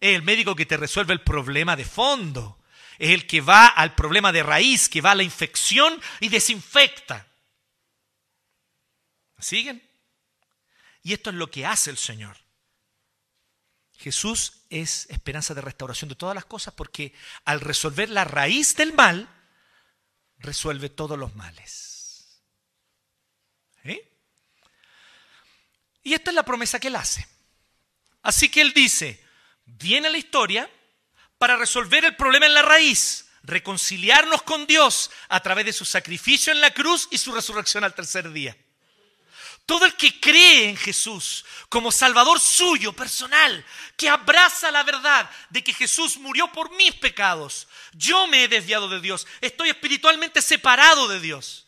[0.00, 2.58] Es el médico que te resuelve el problema de fondo.
[2.98, 7.24] Es el que va al problema de raíz, que va a la infección y desinfecta.
[9.38, 9.80] ¿Siguen?
[11.04, 12.36] Y esto es lo que hace el Señor.
[13.96, 17.14] Jesús es esperanza de restauración de todas las cosas porque
[17.44, 19.28] al resolver la raíz del mal,
[20.38, 22.42] resuelve todos los males.
[23.84, 24.17] ¿Eh?
[26.08, 27.28] Y esta es la promesa que él hace.
[28.22, 29.22] Así que él dice,
[29.66, 30.70] viene la historia
[31.36, 36.50] para resolver el problema en la raíz, reconciliarnos con Dios a través de su sacrificio
[36.50, 38.56] en la cruz y su resurrección al tercer día.
[39.66, 43.62] Todo el que cree en Jesús como Salvador suyo, personal,
[43.94, 48.88] que abraza la verdad de que Jesús murió por mis pecados, yo me he desviado
[48.88, 51.66] de Dios, estoy espiritualmente separado de Dios.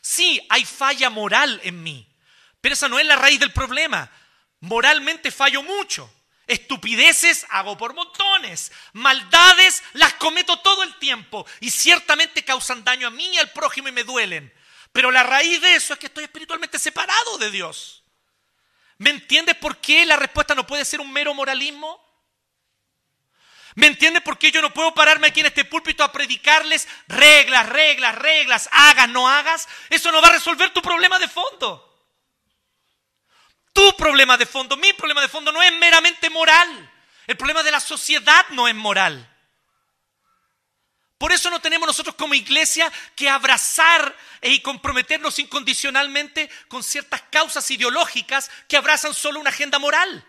[0.00, 2.06] Sí, hay falla moral en mí,
[2.60, 4.10] pero esa no es la raíz del problema.
[4.60, 6.12] Moralmente fallo mucho.
[6.46, 8.72] Estupideces hago por montones.
[8.92, 13.88] Maldades las cometo todo el tiempo y ciertamente causan daño a mí y al prójimo
[13.88, 14.52] y me duelen.
[14.92, 18.02] Pero la raíz de eso es que estoy espiritualmente separado de Dios.
[18.98, 22.04] ¿Me entiendes por qué la respuesta no puede ser un mero moralismo?
[23.76, 27.68] ¿Me entiendes por qué yo no puedo pararme aquí en este púlpito a predicarles reglas,
[27.68, 29.68] reglas, reglas, hagas, no hagas?
[29.88, 31.89] Eso no va a resolver tu problema de fondo.
[33.72, 36.90] Tu problema de fondo, mi problema de fondo no es meramente moral.
[37.26, 39.26] El problema de la sociedad no es moral.
[41.20, 47.70] Por eso no tenemos nosotros como iglesia que abrazar y comprometernos incondicionalmente con ciertas causas
[47.70, 50.26] ideológicas que abrazan solo una agenda moral.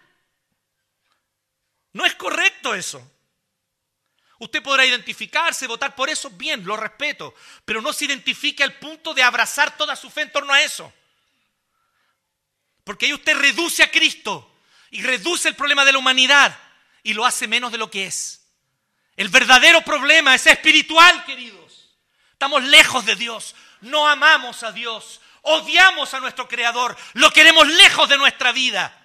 [1.93, 3.09] No es correcto eso.
[4.39, 9.13] Usted podrá identificarse, votar por eso, bien, lo respeto, pero no se identifique al punto
[9.13, 10.91] de abrazar toda su fe en torno a eso.
[12.83, 14.59] Porque ahí usted reduce a Cristo
[14.89, 16.57] y reduce el problema de la humanidad
[17.03, 18.45] y lo hace menos de lo que es.
[19.15, 21.97] El verdadero problema es espiritual, queridos.
[22.31, 28.09] Estamos lejos de Dios, no amamos a Dios, odiamos a nuestro Creador, lo queremos lejos
[28.09, 28.97] de nuestra vida.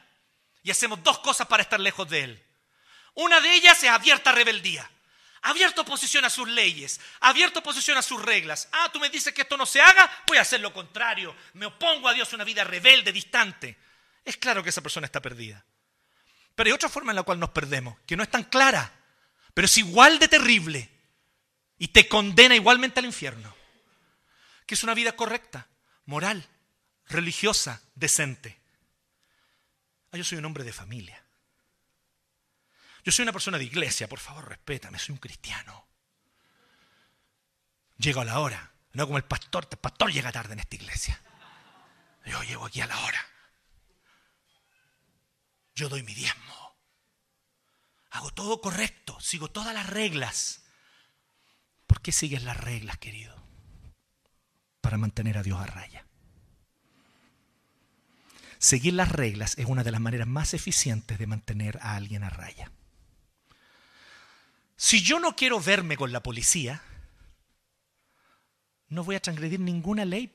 [0.62, 2.46] Y hacemos dos cosas para estar lejos de Él.
[3.14, 4.90] Una de ellas es abierta rebeldía.
[5.48, 8.68] Abierta oposición a sus leyes, abierta oposición a sus reglas.
[8.72, 11.34] Ah, tú me dices que esto no se haga, voy a hacer lo contrario.
[11.54, 13.76] Me opongo a Dios una vida rebelde, distante.
[14.24, 15.64] Es claro que esa persona está perdida.
[16.54, 18.92] Pero hay otra forma en la cual nos perdemos, que no es tan clara
[19.56, 20.90] pero es igual de terrible
[21.78, 23.56] y te condena igualmente al infierno,
[24.66, 25.66] que es una vida correcta,
[26.04, 26.46] moral,
[27.06, 28.60] religiosa, decente.
[30.12, 31.24] Ah, yo soy un hombre de familia.
[33.06, 35.86] Yo soy una persona de iglesia, por favor, respétame, soy un cristiano.
[37.98, 41.22] Llego a la hora, no como el pastor, el pastor llega tarde en esta iglesia.
[42.24, 43.24] Yo llego aquí a la hora.
[45.76, 46.76] Yo doy mi diezmo.
[48.10, 50.64] Hago todo correcto, sigo todas las reglas.
[51.86, 53.40] ¿Por qué sigues las reglas, querido?
[54.80, 56.08] Para mantener a Dios a raya.
[58.58, 62.30] Seguir las reglas es una de las maneras más eficientes de mantener a alguien a
[62.30, 62.72] raya.
[64.76, 66.82] Si yo no quiero verme con la policía,
[68.88, 70.32] no voy a transgredir ninguna ley.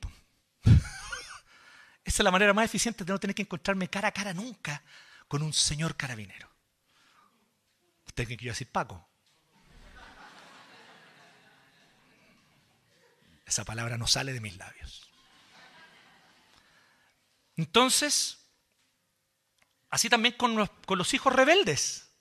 [2.04, 4.82] Esa es la manera más eficiente de no tener que encontrarme cara a cara nunca
[5.28, 6.50] con un señor carabinero.
[8.04, 9.08] Usted que quiero decir Paco.
[13.46, 15.08] Esa palabra no sale de mis labios.
[17.56, 18.50] Entonces,
[19.88, 22.11] así también con los hijos rebeldes.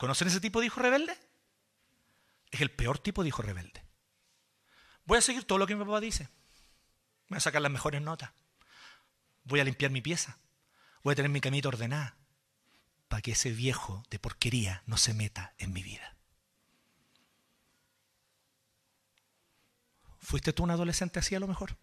[0.00, 1.14] ¿Conocen ese tipo de hijo rebelde?
[2.50, 3.84] Es el peor tipo de hijo rebelde.
[5.04, 6.30] Voy a seguir todo lo que mi papá dice.
[7.28, 8.30] Voy a sacar las mejores notas.
[9.44, 10.38] Voy a limpiar mi pieza.
[11.02, 12.16] Voy a tener mi camita ordenada.
[13.08, 16.16] Para que ese viejo de porquería no se meta en mi vida.
[20.18, 21.76] ¿Fuiste tú un adolescente así a lo mejor?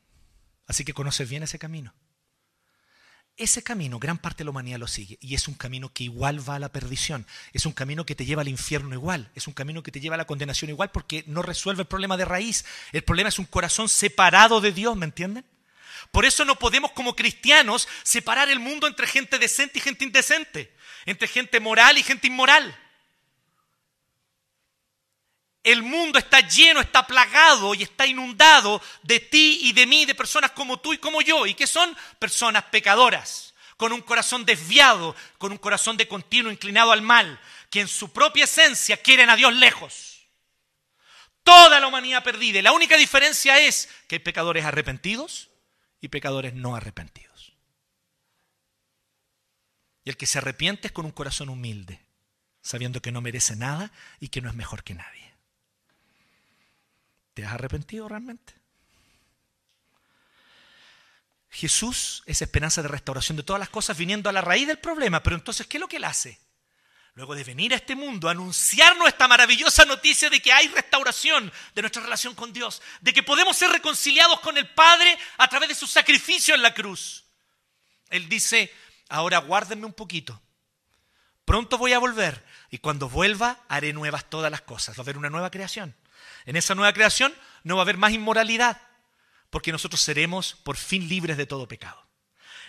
[0.65, 1.93] Así que conoces bien ese camino.
[3.37, 6.47] Ese camino, gran parte de la humanidad lo sigue y es un camino que igual
[6.47, 9.53] va a la perdición, es un camino que te lleva al infierno igual, es un
[9.53, 12.65] camino que te lleva a la condenación igual porque no resuelve el problema de raíz.
[12.93, 15.45] El problema es un corazón separado de Dios, ¿me entienden?
[16.09, 20.73] Por eso no podemos como cristianos separar el mundo entre gente decente y gente indecente,
[21.05, 22.75] entre gente moral y gente inmoral.
[25.67, 30.15] El mundo está lleno, está plagado y está inundado de ti y de mí, de
[30.15, 31.45] personas como tú y como yo.
[31.45, 31.93] ¿Y que son?
[32.19, 37.37] Personas pecadoras, con un corazón desviado, con un corazón de continuo inclinado al mal,
[37.69, 40.29] que en su propia esencia quieren a Dios lejos.
[41.43, 42.59] Toda la humanidad perdida.
[42.59, 45.49] Y la única diferencia es que hay pecadores arrepentidos
[45.99, 47.51] y pecadores no arrepentidos.
[50.05, 51.99] Y el que se arrepiente es con un corazón humilde,
[52.61, 53.91] sabiendo que no merece nada
[54.21, 55.26] y que no es mejor que nadie.
[57.37, 58.55] ¿Te has arrepentido realmente?
[61.51, 65.21] Jesús es esperanza de restauración de todas las cosas viniendo a la raíz del problema,
[65.21, 66.39] pero entonces, ¿qué es lo que él hace?
[67.13, 71.81] Luego de venir a este mundo, anunciarnos esta maravillosa noticia de que hay restauración de
[71.83, 75.75] nuestra relación con Dios, de que podemos ser reconciliados con el Padre a través de
[75.75, 77.23] su sacrificio en la cruz.
[78.09, 78.73] Él dice,
[79.09, 80.41] ahora guárdenme un poquito,
[81.45, 85.19] pronto voy a volver y cuando vuelva haré nuevas todas las cosas, va a haber
[85.19, 85.95] una nueva creación.
[86.47, 88.81] En esa nueva creación no va a haber más inmoralidad,
[89.49, 92.07] porque nosotros seremos por fin libres de todo pecado.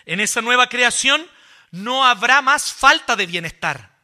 [0.05, 1.25] En esa nueva creación
[1.71, 3.97] no habrá más falta de bienestar,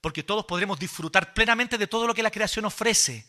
[0.00, 3.26] porque todos podremos disfrutar plenamente de todo lo que la creación ofrece.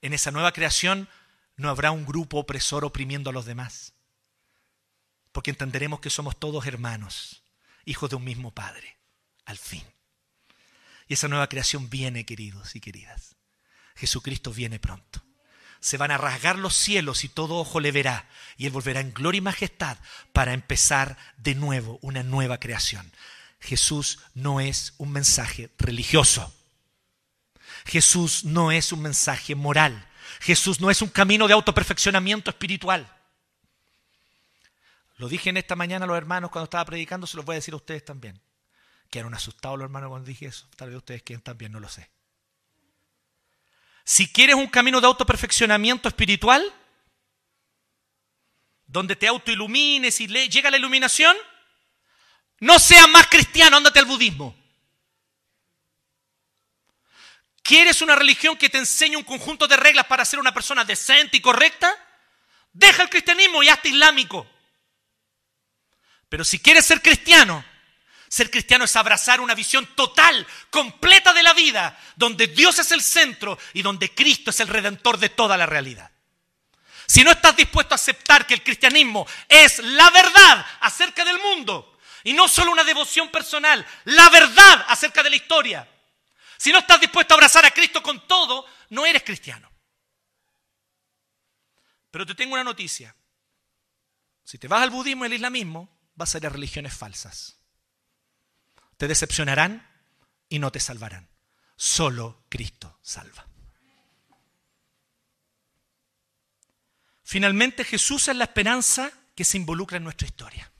[0.00, 1.08] En esa nueva creación
[1.56, 3.94] no habrá un grupo opresor oprimiendo a los demás,
[5.32, 7.42] porque entenderemos que somos todos hermanos,
[7.84, 8.96] hijos de un mismo Padre,
[9.44, 9.82] al fin.
[11.08, 13.34] Y esa nueva creación viene, queridos y queridas.
[13.94, 15.22] Jesucristo viene pronto.
[15.80, 18.28] Se van a rasgar los cielos y todo ojo le verá.
[18.56, 19.98] Y Él volverá en gloria y majestad
[20.32, 23.12] para empezar de nuevo una nueva creación.
[23.60, 26.54] Jesús no es un mensaje religioso.
[27.84, 30.08] Jesús no es un mensaje moral.
[30.40, 33.10] Jesús no es un camino de autoperfeccionamiento espiritual.
[35.16, 37.56] Lo dije en esta mañana a los hermanos cuando estaba predicando, se los voy a
[37.56, 38.40] decir a ustedes también.
[39.10, 40.66] Quedaron asustados los hermanos cuando dije eso.
[40.76, 42.13] Tal vez ustedes quieran también, no lo sé.
[44.04, 46.62] Si quieres un camino de autoperfeccionamiento espiritual,
[48.86, 51.34] donde te autoilumines y llega la iluminación,
[52.60, 54.54] no seas más cristiano, ándate al budismo.
[57.62, 61.38] ¿Quieres una religión que te enseñe un conjunto de reglas para ser una persona decente
[61.38, 61.90] y correcta?
[62.74, 64.46] Deja el cristianismo y hazte islámico.
[66.28, 67.64] Pero si quieres ser cristiano,
[68.28, 73.02] ser cristiano es abrazar una visión total, completa de la vida, donde Dios es el
[73.02, 76.10] centro y donde Cristo es el redentor de toda la realidad.
[77.06, 81.98] Si no estás dispuesto a aceptar que el cristianismo es la verdad acerca del mundo
[82.24, 85.88] y no solo una devoción personal, la verdad acerca de la historia.
[86.56, 89.70] Si no estás dispuesto a abrazar a Cristo con todo, no eres cristiano.
[92.10, 93.14] Pero te tengo una noticia.
[94.44, 97.58] Si te vas al budismo y al islamismo, vas a ir a religiones falsas
[98.96, 99.86] te decepcionarán
[100.48, 101.28] y no te salvarán.
[101.76, 103.46] Solo Cristo salva.
[107.24, 110.70] Finalmente Jesús es la esperanza que se involucra en nuestra historia.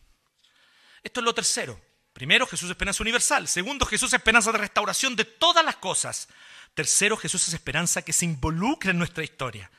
[1.03, 1.81] Esto es lo tercero.
[2.13, 3.49] Primero, Jesús es esperanza universal.
[3.49, 6.29] Segundo, Jesús es esperanza de restauración de todas las cosas.
[6.75, 9.71] Tercero, Jesús es esperanza que se involucra en nuestra historia.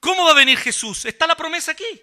[0.00, 1.06] ¿Cómo va a venir Jesús?
[1.06, 2.02] Está la promesa aquí.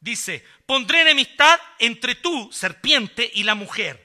[0.00, 4.03] Dice, pondré enemistad entre tú, serpiente, y la mujer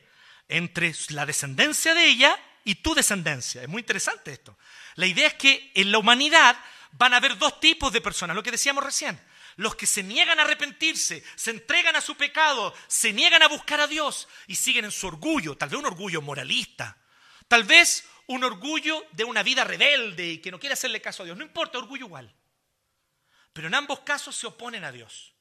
[0.50, 3.62] entre la descendencia de ella y tu descendencia.
[3.62, 4.58] Es muy interesante esto.
[4.96, 6.60] La idea es que en la humanidad
[6.92, 9.20] van a haber dos tipos de personas, lo que decíamos recién.
[9.56, 13.80] Los que se niegan a arrepentirse, se entregan a su pecado, se niegan a buscar
[13.82, 16.98] a Dios y siguen en su orgullo, tal vez un orgullo moralista,
[17.48, 21.26] tal vez un orgullo de una vida rebelde y que no quiere hacerle caso a
[21.26, 21.38] Dios.
[21.38, 22.34] No importa, orgullo igual.
[23.52, 25.34] Pero en ambos casos se oponen a Dios.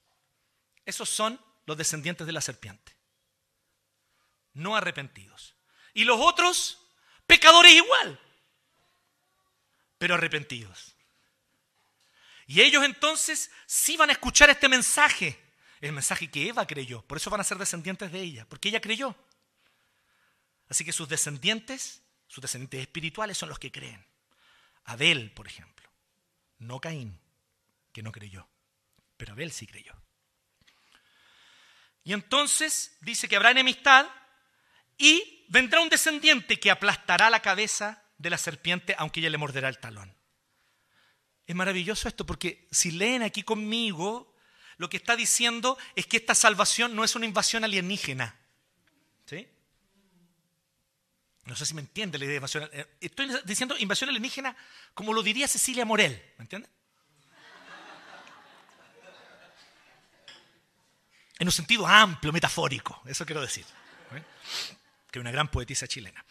[0.84, 2.97] Esos son los descendientes de la serpiente
[4.58, 5.54] no arrepentidos.
[5.94, 6.86] Y los otros,
[7.26, 8.20] pecadores igual,
[9.98, 10.94] pero arrepentidos.
[12.46, 15.38] Y ellos entonces sí van a escuchar este mensaje,
[15.80, 17.02] el mensaje que Eva creyó.
[17.02, 19.14] Por eso van a ser descendientes de ella, porque ella creyó.
[20.68, 24.04] Así que sus descendientes, sus descendientes espirituales son los que creen.
[24.84, 25.88] Abel, por ejemplo,
[26.58, 27.18] no Caín,
[27.92, 28.48] que no creyó,
[29.16, 29.94] pero Abel sí creyó.
[32.04, 34.08] Y entonces dice que habrá enemistad
[34.98, 39.68] y vendrá un descendiente que aplastará la cabeza de la serpiente, aunque ella le morderá
[39.68, 40.14] el talón.
[41.46, 44.34] Es maravilloso esto porque si leen aquí conmigo,
[44.76, 48.36] lo que está diciendo es que esta salvación no es una invasión alienígena.
[49.24, 49.48] ¿Sí?
[51.44, 52.68] No sé si me entiende la idea de invasión.
[52.72, 54.54] Eh, estoy diciendo invasión alienígena
[54.92, 56.22] como lo diría Cecilia Morel.
[56.36, 56.68] ¿Me entiende?
[61.38, 63.64] en un sentido amplio, metafórico, eso quiero decir,
[64.12, 64.22] ¿eh?
[65.10, 66.24] Que una gran poetisa chilena.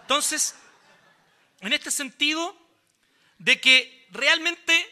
[0.00, 0.54] Entonces,
[1.60, 2.56] en este sentido,
[3.38, 4.90] de que realmente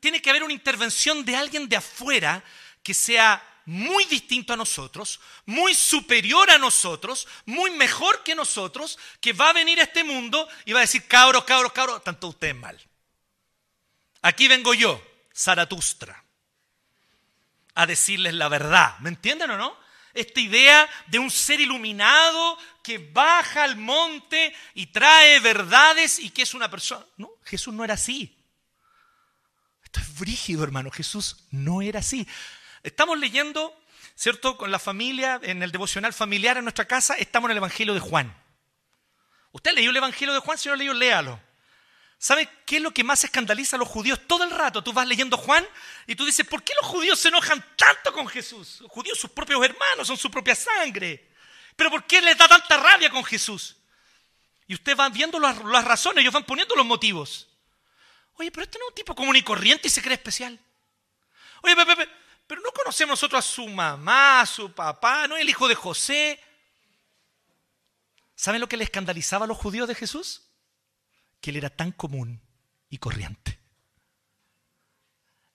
[0.00, 2.42] tiene que haber una intervención de alguien de afuera
[2.82, 9.32] que sea muy distinto a nosotros, muy superior a nosotros, muy mejor que nosotros, que
[9.32, 12.56] va a venir a este mundo y va a decir, cabros, cabros, cabros, tanto ustedes
[12.56, 12.80] mal.
[14.22, 15.02] Aquí vengo yo,
[15.34, 16.24] Zaratustra
[17.74, 18.98] a decirles la verdad.
[19.00, 19.76] ¿Me entienden o no?
[20.12, 26.42] Esta idea de un ser iluminado que baja al monte y trae verdades y que
[26.42, 27.04] es una persona.
[27.16, 28.36] No, Jesús no era así.
[29.84, 30.90] Esto es brígido, hermano.
[30.90, 32.26] Jesús no era así.
[32.82, 33.76] Estamos leyendo,
[34.14, 34.56] ¿cierto?
[34.56, 38.00] Con la familia, en el devocional familiar en nuestra casa, estamos en el Evangelio de
[38.00, 38.34] Juan.
[39.52, 40.58] ¿Usted leyó el Evangelio de Juan?
[40.58, 41.40] Si no leyó, léalo.
[42.18, 44.84] ¿Sabe qué es lo que más escandaliza a los judíos todo el rato?
[44.84, 45.66] Tú vas leyendo Juan
[46.06, 48.82] y tú dices, ¿por qué los judíos se enojan tanto con Jesús?
[48.82, 51.29] Los judíos, sus propios hermanos, son su propia sangre.
[51.80, 53.74] Pero ¿por qué les da tanta rabia con Jesús?
[54.66, 57.48] Y usted va viendo las, razones, ellos van poniendo los motivos.
[58.34, 60.60] Oye, pero este no es un tipo común y corriente y se cree especial.
[61.62, 61.74] Oye,
[62.46, 65.74] pero no conocemos nosotros a su mamá, a su papá, no es el hijo de
[65.74, 66.38] José.
[68.34, 70.50] ¿Saben lo que le escandalizaba a los judíos de Jesús?
[71.40, 72.42] que él era tan común
[72.90, 73.58] y corriente.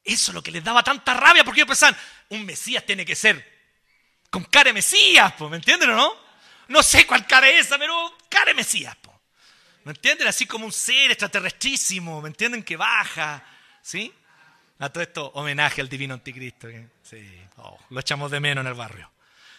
[0.03, 1.95] Eso es lo que les daba tanta rabia, porque ellos pensaban,
[2.29, 3.54] un Mesías tiene que ser
[4.35, 6.13] con cara de Mesías, ¿me entienden o no?
[6.67, 8.93] No sé cuál cara es esa, pero cara de Mesías,
[9.85, 10.27] ¿me entienden?
[10.27, 12.61] Así como un ser extraterrestrísimo, ¿me entienden?
[12.61, 13.41] Que baja,
[13.81, 14.13] ¿sí?
[14.79, 16.67] A todo esto, homenaje al divino anticristo.
[17.01, 17.25] Sí,
[17.55, 19.09] oh, lo echamos de menos en el barrio.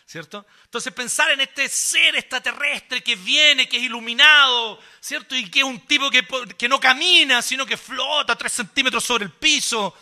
[0.05, 0.47] ¿cierto?
[0.65, 5.35] Entonces pensar en este ser extraterrestre que viene, que es iluminado, ¿cierto?
[5.35, 6.23] Y que es un tipo que,
[6.59, 9.97] que no camina, sino que flota tres centímetros sobre el piso.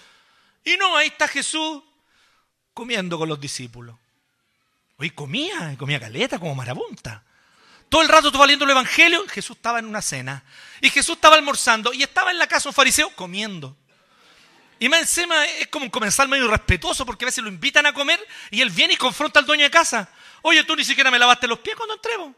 [0.65, 1.81] Y no, ahí está Jesús
[2.75, 3.97] comiendo con los discípulos.
[4.97, 7.25] Hoy comía, comía caleta como marabunta.
[7.89, 10.45] Todo el rato vas leyendo el Evangelio, Jesús estaba en una cena.
[10.81, 13.77] Y Jesús estaba almorzando y estaba en la casa un fariseo comiendo.
[14.79, 17.93] Y más encima es como un comensal medio respetuoso porque a veces lo invitan a
[17.93, 18.21] comer
[18.51, 20.09] y él viene y confronta al dueño de casa.
[20.43, 22.35] Oye, tú ni siquiera me lavaste los pies cuando entrego.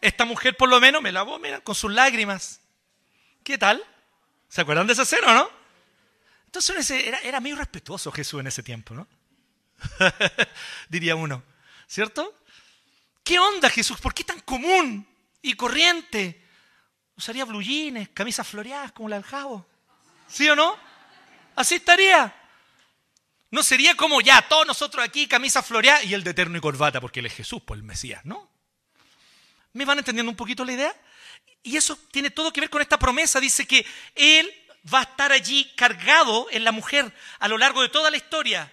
[0.00, 2.60] Esta mujer por lo menos me lavó, mira, con sus lágrimas.
[3.42, 3.82] ¿Qué tal?
[4.48, 5.50] ¿Se acuerdan de esa escena o no?
[6.46, 9.06] Entonces era, era medio respetuoso Jesús en ese tiempo, ¿no?
[10.88, 11.42] Diría uno,
[11.88, 12.38] ¿cierto?
[13.24, 14.00] ¿Qué onda Jesús?
[14.00, 15.06] ¿Por qué tan común
[15.42, 16.44] y corriente?
[17.16, 19.66] Usaría blujines, camisas floreadas como la del.
[20.28, 20.76] ¿Sí o no?
[21.56, 22.34] Así estaría.
[23.50, 27.00] No sería como ya, todos nosotros aquí, camisa floreada y el de eterno y corbata,
[27.00, 28.48] porque él es Jesús, por el Mesías, ¿no?
[29.72, 30.94] ¿Me van entendiendo un poquito la idea?
[31.62, 33.40] Y eso tiene todo que ver con esta promesa.
[33.40, 33.84] Dice que
[34.14, 34.52] él
[34.92, 38.72] va a estar allí cargado en la mujer a lo largo de toda la historia.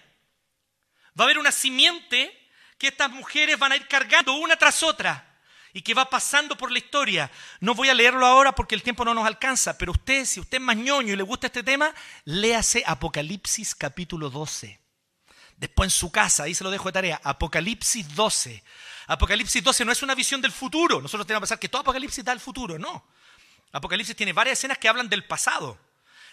[1.18, 2.45] Va a haber una simiente
[2.78, 5.26] que estas mujeres van a ir cargando una tras otra
[5.72, 7.30] y que va pasando por la historia.
[7.60, 10.56] No voy a leerlo ahora porque el tiempo no nos alcanza, pero usted, si usted
[10.58, 14.80] es más ñoño y le gusta este tema, léase Apocalipsis capítulo 12.
[15.56, 18.62] Después en su casa, ahí se lo dejo de tarea, Apocalipsis 12.
[19.08, 22.24] Apocalipsis 12 no es una visión del futuro, nosotros tenemos que pensar que todo Apocalipsis
[22.24, 23.06] da el futuro, no.
[23.72, 25.78] Apocalipsis tiene varias escenas que hablan del pasado.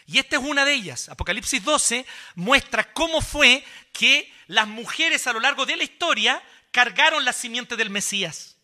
[0.05, 1.09] Y esta es una de ellas.
[1.09, 6.41] Apocalipsis 12 muestra cómo fue que las mujeres a lo largo de la historia
[6.71, 8.57] cargaron la simiente del Mesías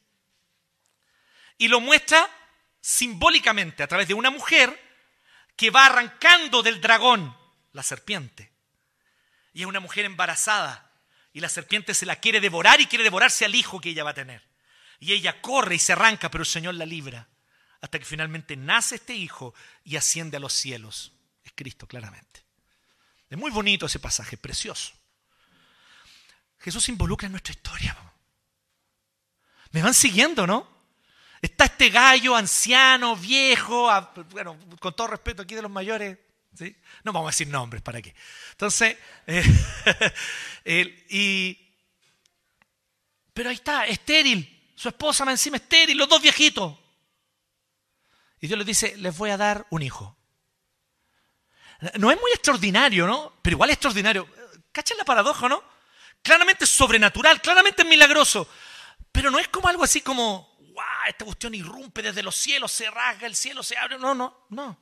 [1.57, 2.29] y lo muestra
[2.79, 4.79] simbólicamente a través de una mujer
[5.55, 7.35] que va arrancando del dragón,
[7.73, 8.51] la serpiente.
[9.51, 10.91] Y es una mujer embarazada
[11.33, 14.11] y la serpiente se la quiere devorar y quiere devorarse al hijo que ella va
[14.11, 14.47] a tener.
[14.99, 17.27] Y ella corre y se arranca, pero el Señor la libra
[17.81, 21.13] hasta que finalmente nace este hijo y asciende a los cielos.
[21.43, 22.43] Es Cristo, claramente.
[23.29, 24.98] Es muy bonito ese pasaje, precioso.
[26.59, 27.97] Jesús se involucra en nuestra historia.
[29.71, 30.67] Me van siguiendo, ¿no?
[31.41, 33.89] Está este gallo anciano, viejo,
[34.31, 36.17] bueno, con todo respeto aquí de los mayores,
[36.53, 36.75] ¿sí?
[37.03, 38.13] No vamos a decir nombres, ¿para qué?
[38.51, 40.13] Entonces, eh,
[41.09, 41.57] y,
[43.33, 44.73] pero ahí está, estéril.
[44.75, 46.77] Su esposa me encima estéril, los dos viejitos.
[48.41, 50.17] Y Dios les dice, les voy a dar un hijo.
[51.97, 53.33] No es muy extraordinario, ¿no?
[53.41, 54.27] Pero igual es extraordinario.
[54.73, 55.63] ¿Cachan la paradoja, no?
[56.21, 58.47] Claramente es sobrenatural, claramente es milagroso.
[59.11, 62.89] Pero no es como algo así como, wow, esta cuestión irrumpe desde los cielos, se
[62.89, 63.97] rasga el cielo, se abre.
[63.97, 64.77] No, no, no.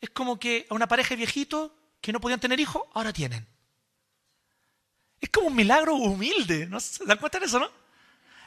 [0.00, 3.46] Es como que a una pareja de viejitos que no podían tener hijos, ahora tienen.
[5.20, 6.78] Es como un milagro humilde, ¿no?
[6.80, 7.70] ¿Se dan cuenta de eso, no?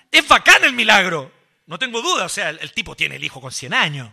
[0.09, 1.31] Es bacán el milagro,
[1.65, 2.25] no tengo duda.
[2.25, 4.11] O sea, el, tipo tiene el hijo con 100 años,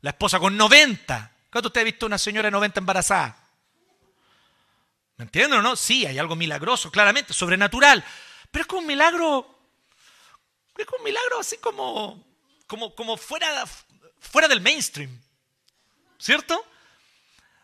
[0.00, 1.32] la esposa con 90.
[1.50, 3.45] ¿Cuánto usted ha visto una señora de 90 embarazada?
[5.16, 5.76] ¿Me entienden o no?
[5.76, 8.04] Sí, hay algo milagroso, claramente, sobrenatural.
[8.50, 9.58] Pero es como un milagro,
[10.76, 12.24] es como un milagro así como,
[12.66, 13.66] como, como fuera,
[14.20, 15.20] fuera del mainstream.
[16.18, 16.64] ¿Cierto?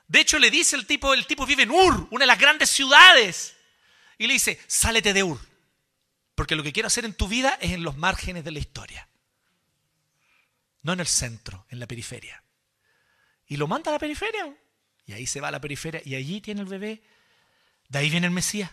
[0.08, 2.70] De hecho, le dice el tipo, el tipo vive en Ur, una de las grandes
[2.70, 3.56] ciudades.
[4.18, 5.40] Y le dice, sálete de Ur.
[6.34, 9.08] Porque lo que quiero hacer en tu vida es en los márgenes de la historia.
[10.82, 12.42] No en el centro, en la periferia.
[13.46, 14.54] Y lo manda a la periferia.
[15.06, 17.02] Y ahí se va a la periferia y allí tiene el bebé.
[17.92, 18.70] De ahí viene el Mesías.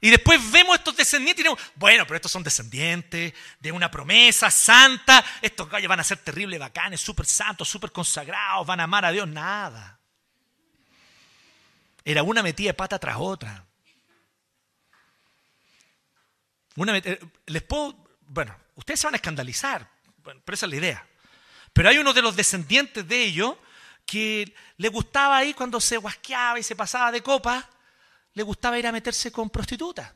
[0.00, 5.24] Y después vemos estos descendientes y bueno, pero estos son descendientes de una promesa santa.
[5.40, 9.12] Estos gallos van a ser terribles, bacanes, súper santos, súper consagrados, van a amar a
[9.12, 9.28] Dios.
[9.28, 10.00] Nada.
[12.04, 13.64] Era una metida de pata tras otra.
[16.74, 19.88] Una eh, les puedo, bueno, ustedes se van a escandalizar,
[20.24, 21.06] pero esa es la idea.
[21.72, 23.54] Pero hay uno de los descendientes de ellos
[24.04, 27.68] que le gustaba ahí cuando se guasqueaba y se pasaba de copa,
[28.34, 30.12] le gustaba ir a meterse con prostitutas.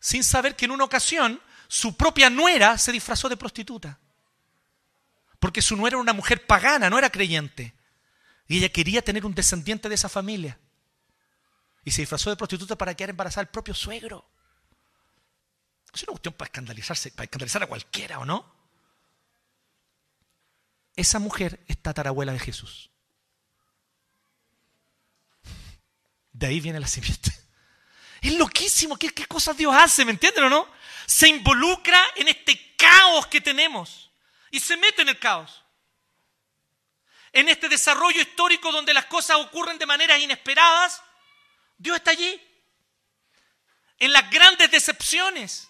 [0.00, 3.98] Sin saber que en una ocasión su propia nuera se disfrazó de prostituta.
[5.38, 7.74] Porque su nuera era una mujer pagana, no era creyente.
[8.46, 10.58] Y ella quería tener un descendiente de esa familia.
[11.84, 14.28] Y se disfrazó de prostituta para quedar embarazada al propio suegro.
[15.92, 18.61] Es una cuestión para escandalizarse, para escandalizar a cualquiera, ¿o no?
[20.96, 22.90] Esa mujer es tatarabuela de Jesús.
[26.32, 27.32] De ahí viene la simiente.
[28.20, 30.68] Es loquísimo, ¿Qué, qué cosas Dios hace, ¿me entienden o no?
[31.06, 34.10] Se involucra en este caos que tenemos
[34.50, 35.64] y se mete en el caos.
[37.32, 41.02] En este desarrollo histórico donde las cosas ocurren de maneras inesperadas,
[41.78, 42.40] Dios está allí.
[43.98, 45.68] En las grandes decepciones,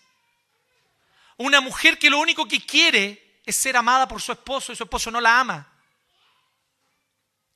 [1.36, 4.84] una mujer que lo único que quiere es ser amada por su esposo y su
[4.84, 5.68] esposo no la ama.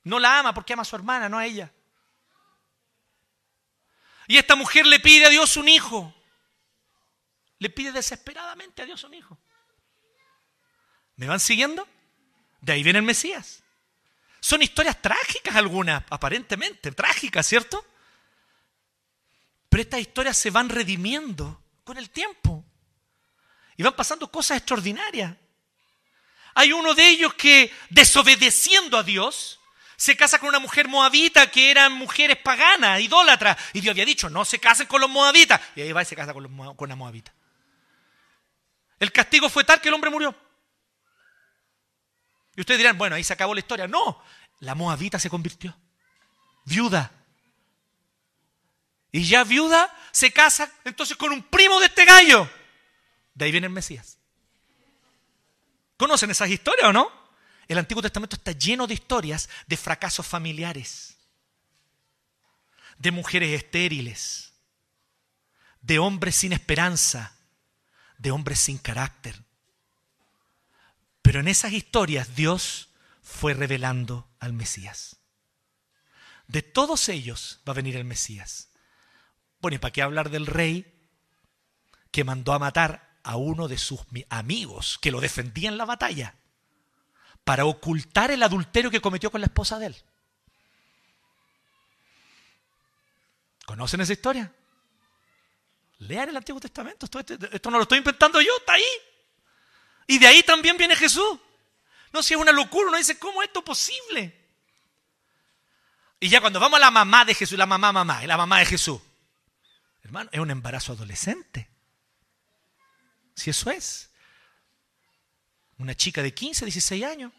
[0.05, 1.73] No la ama porque ama a su hermana, no a ella.
[4.29, 6.15] Y esta mujer le pide a Dios un hijo.
[7.59, 9.39] Le pide desesperadamente a Dios un hijo.
[11.17, 11.89] ¿Me van siguiendo?
[12.61, 13.63] De ahí viene el Mesías.
[14.41, 17.85] Son historias trágicas algunas, aparentemente, trágicas, ¿cierto?
[19.69, 22.65] Pero estas historias se van redimiendo con el tiempo.
[23.77, 25.37] Y van pasando cosas extraordinarias.
[26.59, 29.61] Hay uno de ellos que, desobedeciendo a Dios,
[29.95, 33.59] se casa con una mujer moabita que eran mujeres paganas, idólatras.
[33.75, 35.61] Y Dios había dicho, no se casen con los moabitas.
[35.75, 37.31] Y ahí va y se casa con, los, con la moabita.
[38.99, 40.35] El castigo fue tal que el hombre murió.
[42.57, 43.87] Y ustedes dirán, bueno, ahí se acabó la historia.
[43.87, 44.23] No,
[44.61, 45.77] la moabita se convirtió.
[46.65, 47.13] Viuda.
[49.13, 52.49] Y ya viuda se casa entonces con un primo de este gallo.
[53.35, 54.17] De ahí viene el Mesías.
[55.97, 57.11] ¿Conocen esas historias o no?
[57.69, 61.17] El Antiguo Testamento está lleno de historias de fracasos familiares,
[62.99, 64.53] de mujeres estériles,
[65.81, 67.37] de hombres sin esperanza,
[68.19, 69.43] de hombres sin carácter.
[71.23, 72.91] Pero en esas historias Dios
[73.23, 75.17] fue revelando al Mesías.
[76.47, 78.69] De todos ellos va a venir el Mesías.
[79.61, 80.93] Bueno, ¿y para qué hablar del rey
[82.13, 84.01] que mandó a matar a uno de sus
[84.31, 86.37] amigos que lo defendía en la batalla
[87.43, 89.97] para ocultar el adulterio que cometió con la esposa de él.
[93.65, 94.53] ¿Conocen esa historia?
[95.99, 97.07] Lean el Antiguo Testamento.
[97.07, 98.85] Esto, no lo estoy inventando yo, está ahí.
[100.07, 101.41] Y de ahí también viene Jesús.
[102.13, 104.41] No, si es una locura, uno dice, ¿cómo es esto posible?
[106.21, 108.67] Y ya cuando vamos a la mamá de Jesús, la mamá, mamá, la mamá de
[108.67, 109.01] Jesús,
[110.05, 111.76] hermano, es un embarazo adolescente.
[113.37, 114.11] Si eso es.
[115.79, 117.33] Una chica de 15, 16 años.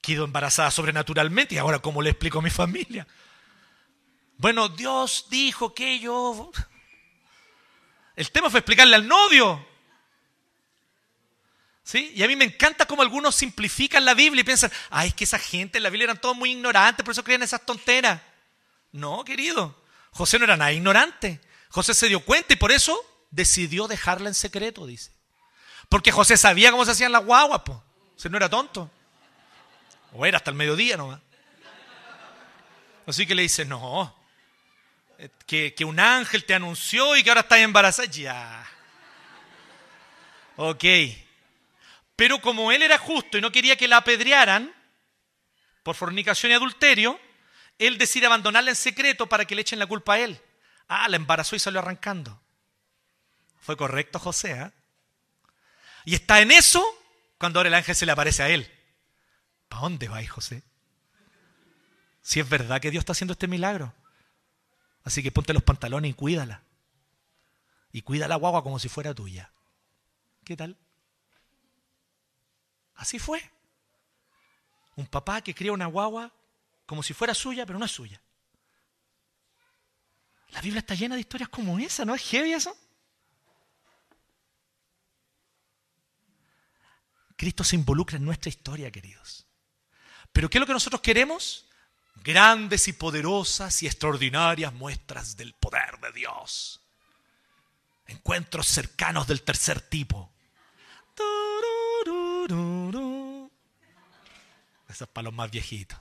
[0.00, 3.06] Quedó embarazada sobrenaturalmente y ahora cómo le explico a mi familia.
[4.38, 6.50] Bueno, Dios dijo que yo...
[8.14, 9.66] El tema fue explicarle al novio.
[11.82, 12.12] ¿Sí?
[12.14, 15.24] Y a mí me encanta cómo algunos simplifican la Biblia y piensan, ay, es que
[15.24, 18.20] esa gente en la Biblia eran todos muy ignorantes, por eso creían esas tonteras.
[18.92, 19.82] No, querido.
[20.10, 21.40] José no era nada ignorante.
[21.70, 23.00] José se dio cuenta y por eso
[23.30, 25.12] decidió dejarla en secreto, dice.
[25.88, 27.78] Porque José sabía cómo se hacían las guaguas, pues.
[28.24, 28.90] O no era tonto.
[30.12, 31.20] O era hasta el mediodía nomás.
[33.06, 34.14] Así que le dice, no,
[35.46, 38.08] que, que un ángel te anunció y que ahora estás embarazada.
[38.08, 38.66] Ya.
[40.56, 40.84] Ok.
[42.16, 44.74] Pero como él era justo y no quería que la apedrearan
[45.82, 47.18] por fornicación y adulterio,
[47.78, 50.40] él decide abandonarla en secreto para que le echen la culpa a él.
[50.88, 52.42] Ah, la embarazó y salió arrancando.
[53.68, 54.72] Fue correcto José, ¿eh?
[56.06, 56.82] Y está en eso
[57.36, 58.66] cuando ahora el ángel se le aparece a él.
[59.68, 60.62] ¿Para dónde vais, José?
[62.22, 63.92] Si es verdad que Dios está haciendo este milagro.
[65.04, 66.62] Así que ponte los pantalones y cuídala.
[67.92, 69.52] Y cuida la guagua como si fuera tuya.
[70.46, 70.78] ¿Qué tal?
[72.94, 73.50] Así fue.
[74.96, 76.32] Un papá que cría una guagua
[76.86, 78.18] como si fuera suya, pero no es suya.
[80.52, 82.74] La Biblia está llena de historias como esa, ¿no es heavy eso?
[87.38, 89.46] Cristo se involucra en nuestra historia, queridos.
[90.32, 91.66] Pero ¿qué es lo que nosotros queremos?
[92.16, 96.80] Grandes y poderosas y extraordinarias muestras del poder de Dios.
[98.08, 100.32] Encuentros cercanos del tercer tipo.
[104.88, 105.96] Eso es para los más viejitos.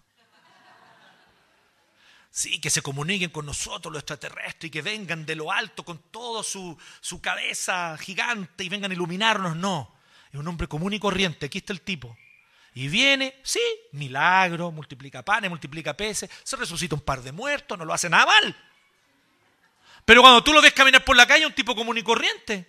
[2.31, 5.99] Sí, que se comuniquen con nosotros los extraterrestres y que vengan de lo alto con
[6.09, 9.55] toda su, su cabeza gigante y vengan a iluminarnos.
[9.55, 9.96] No,
[10.37, 12.17] un hombre común y corriente, aquí está el tipo.
[12.73, 13.61] Y viene, sí,
[13.93, 18.25] milagro, multiplica panes, multiplica peces, se resucita un par de muertos, no lo hace nada
[18.25, 18.55] mal.
[20.05, 22.65] Pero cuando tú lo ves caminar por la calle, un tipo común y corriente.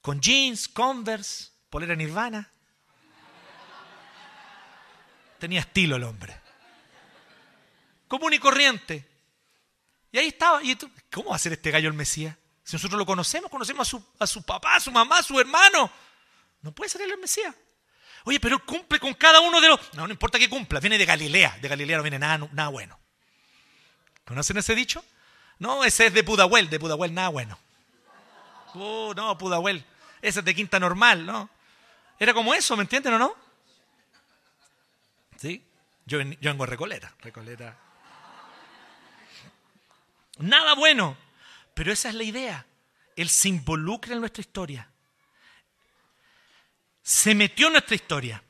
[0.00, 2.50] Con jeans, converse, polera nirvana.
[5.38, 6.34] Tenía estilo el hombre.
[8.08, 9.08] Común y corriente.
[10.10, 10.62] Y ahí estaba.
[10.62, 10.76] ¿Y
[11.12, 12.36] ¿Cómo va a ser este gallo el Mesías?
[12.64, 15.38] Si nosotros lo conocemos, conocemos a su, a su papá, a su mamá, a su
[15.38, 15.90] hermano.
[16.62, 17.54] No puede ser el Mesías.
[18.24, 19.92] Oye, pero cumple con cada uno de los...
[19.92, 21.58] No, no importa que cumpla, viene de Galilea.
[21.60, 22.98] De Galilea no viene nada, nada bueno.
[24.24, 25.04] ¿Conocen ese dicho?
[25.58, 27.58] No, ese es de Pudahuel, de Pudahuel nada bueno.
[28.72, 29.84] Oh, no, Pudahuel.
[30.22, 31.50] Ese es de Quinta Normal, ¿no?
[32.18, 33.36] Era como eso, ¿me entienden o no?
[35.36, 35.62] ¿Sí?
[36.06, 37.14] Yo, yo vengo a Recoleta.
[37.20, 37.76] Recoleta.
[40.38, 41.16] Nada bueno.
[41.74, 42.66] Pero esa es la idea.
[43.16, 44.90] Él se involucra en nuestra historia.
[47.02, 48.42] Se metió en nuestra historia.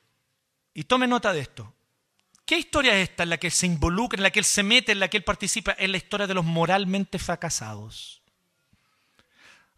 [0.75, 1.75] Y tome nota de esto.
[2.45, 4.93] ¿Qué historia es esta en la que se involucra, en la que él se mete,
[4.93, 5.72] en la que él participa?
[5.72, 8.20] Es la historia de los moralmente fracasados.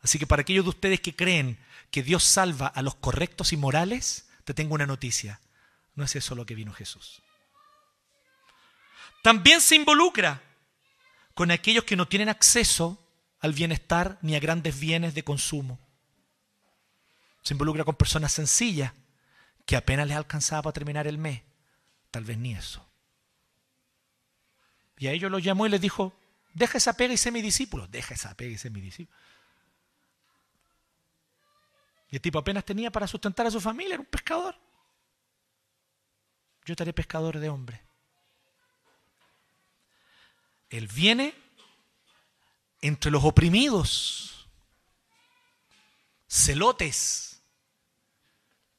[0.02, 1.58] Así que para aquellos de ustedes que creen
[1.90, 5.40] que Dios salva a los correctos y morales, te tengo una noticia.
[5.94, 7.22] No es eso lo que vino Jesús.
[9.22, 10.42] También se involucra
[11.34, 13.05] con aquellos que no tienen acceso
[13.46, 15.78] al bienestar ni a grandes bienes de consumo.
[17.42, 18.92] Se involucra con personas sencillas
[19.64, 21.42] que apenas les alcanzaba para terminar el mes.
[22.10, 22.84] Tal vez ni eso.
[24.98, 26.12] Y a ellos los llamó y les dijo,
[26.54, 27.86] deja esa pega y sé mi discípulo.
[27.86, 29.16] Deja esa pega y sé mi discípulo.
[32.10, 34.56] Y el tipo apenas tenía para sustentar a su familia, era un pescador.
[36.64, 37.80] Yo estaré pescador de hombres.
[40.68, 41.45] Él viene
[42.86, 44.48] entre los oprimidos,
[46.28, 47.42] celotes,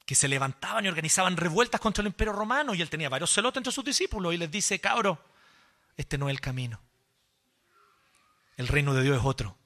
[0.06, 3.58] que se levantaban y organizaban revueltas contra el imperio romano, y él tenía varios celotes
[3.58, 5.22] entre sus discípulos, y les dice, cabro,
[5.96, 6.80] este no es el camino.
[8.56, 9.56] El reino de Dios es otro.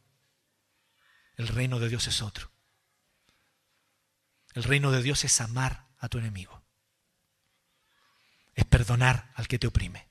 [1.37, 2.51] El reino de Dios es otro.
[4.55, 6.63] El reino de Dios es amar a tu enemigo.
[8.55, 10.09] Es perdonar al que te oprime.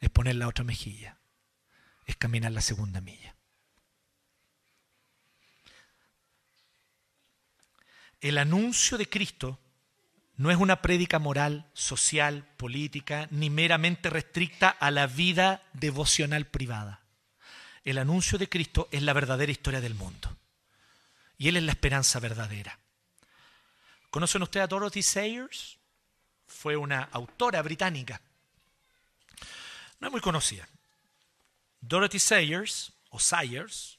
[0.00, 1.15] Es poner la otra mejilla
[2.06, 3.34] es caminar la segunda milla.
[8.20, 9.58] El anuncio de Cristo
[10.36, 17.02] no es una prédica moral, social, política, ni meramente restricta a la vida devocional privada.
[17.84, 20.36] El anuncio de Cristo es la verdadera historia del mundo.
[21.38, 22.78] Y Él es la esperanza verdadera.
[24.10, 25.78] ¿Conocen ustedes a Dorothy Sayers?
[26.46, 28.20] Fue una autora británica.
[30.00, 30.66] No es muy conocida.
[31.88, 33.98] Dorothy Sayers, o Sayers,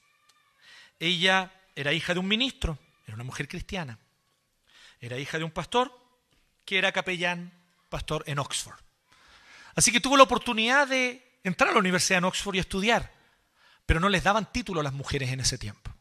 [1.00, 4.00] ella era hija de un ministro, era una mujer cristiana.
[5.00, 5.92] Era hija de un pastor
[6.66, 7.54] que era capellán,
[7.90, 8.80] pastor en Oxford.
[9.76, 13.14] Así que tuvo la oportunidad de entrar a la universidad en Oxford y estudiar,
[13.86, 15.94] pero no les daban título a las mujeres en ese tiempo.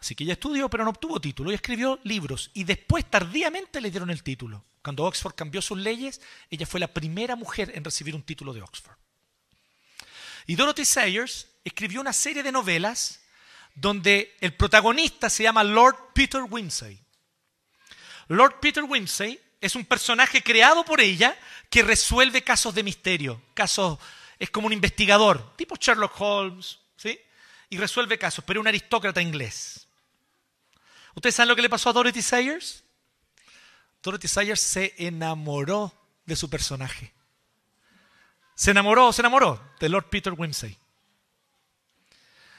[0.00, 2.50] Así que ella estudió, pero no obtuvo título y escribió libros.
[2.54, 4.64] Y después, tardíamente, le dieron el título.
[4.82, 6.20] Cuando Oxford cambió sus leyes,
[6.50, 8.96] ella fue la primera mujer en recibir un título de Oxford.
[10.48, 13.20] Y Dorothy Sayers escribió una serie de novelas
[13.74, 16.98] donde el protagonista se llama Lord Peter Wimsey.
[18.28, 21.38] Lord Peter Wimsey es un personaje creado por ella
[21.68, 23.98] que resuelve casos de misterio, casos
[24.38, 27.20] es como un investigador, tipo Sherlock Holmes, ¿sí?
[27.68, 29.86] Y resuelve casos, pero es un aristócrata inglés.
[31.14, 32.84] ¿Ustedes saben lo que le pasó a Dorothy Sayers?
[34.02, 35.92] Dorothy Sayers se enamoró
[36.24, 37.17] de su personaje.
[38.58, 40.76] Se enamoró, se enamoró de Lord Peter Wimsey.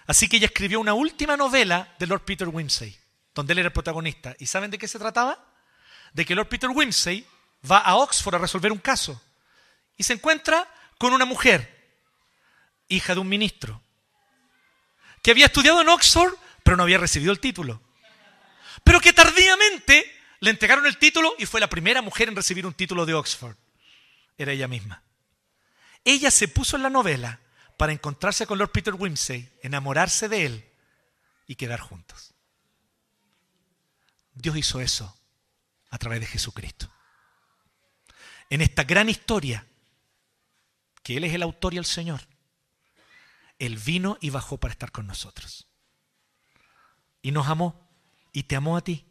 [0.07, 2.97] Así que ella escribió una última novela de Lord Peter Wimsey,
[3.35, 4.33] donde él era el protagonista.
[4.39, 5.45] ¿Y saben de qué se trataba?
[6.13, 7.27] De que Lord Peter Wimsey
[7.69, 9.21] va a Oxford a resolver un caso
[9.97, 11.99] y se encuentra con una mujer,
[12.87, 13.83] hija de un ministro,
[15.21, 17.81] que había estudiado en Oxford, pero no había recibido el título.
[18.85, 20.09] Pero que tardíamente
[20.39, 23.57] le entregaron el título y fue la primera mujer en recibir un título de Oxford.
[24.37, 25.03] Era ella misma.
[26.03, 27.39] Ella se puso en la novela
[27.77, 30.69] para encontrarse con Lord Peter Wimsey, enamorarse de él
[31.47, 32.33] y quedar juntos.
[34.33, 35.17] Dios hizo eso
[35.89, 36.89] a través de Jesucristo.
[38.49, 39.65] En esta gran historia,
[41.03, 42.21] que Él es el autor y el Señor,
[43.59, 45.67] Él vino y bajó para estar con nosotros.
[47.21, 47.89] Y nos amó
[48.31, 49.05] y te amó a ti.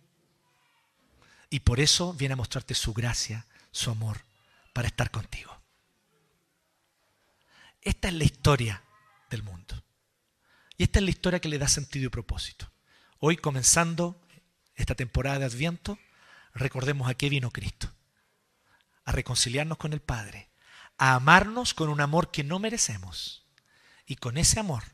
[1.50, 4.24] Y por eso viene a mostrarte su gracia, su amor,
[4.72, 5.57] para estar contigo.
[7.82, 8.82] Esta es la historia
[9.30, 9.82] del mundo.
[10.76, 12.70] Y esta es la historia que le da sentido y propósito.
[13.18, 14.20] Hoy, comenzando
[14.76, 15.98] esta temporada de Adviento,
[16.54, 17.92] recordemos a qué vino Cristo.
[19.04, 20.50] A reconciliarnos con el Padre,
[20.98, 23.46] a amarnos con un amor que no merecemos
[24.06, 24.84] y con ese amor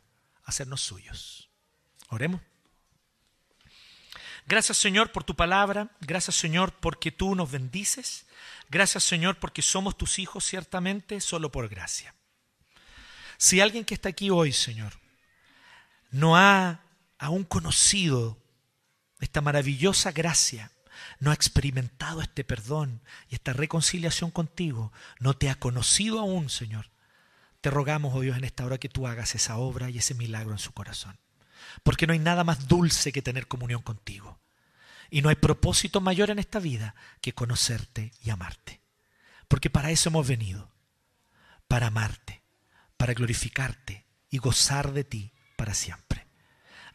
[0.44, 1.50] hacernos suyos.
[2.08, 2.40] Oremos.
[4.46, 8.26] Gracias Señor por tu palabra, gracias Señor porque tú nos bendices,
[8.68, 12.14] gracias Señor porque somos tus hijos ciertamente solo por gracia.
[13.38, 14.94] Si alguien que está aquí hoy, Señor,
[16.10, 16.80] no ha
[17.18, 18.38] aún conocido
[19.20, 20.70] esta maravillosa gracia,
[21.18, 26.90] no ha experimentado este perdón y esta reconciliación contigo, no te ha conocido aún, Señor,
[27.60, 30.52] te rogamos, oh Dios, en esta hora que tú hagas esa obra y ese milagro
[30.52, 31.18] en su corazón.
[31.82, 34.38] Porque no hay nada más dulce que tener comunión contigo.
[35.10, 38.82] Y no hay propósito mayor en esta vida que conocerte y amarte.
[39.48, 40.70] Porque para eso hemos venido.
[41.66, 42.42] Para amarte,
[42.96, 46.26] para glorificarte y gozar de ti para siempre.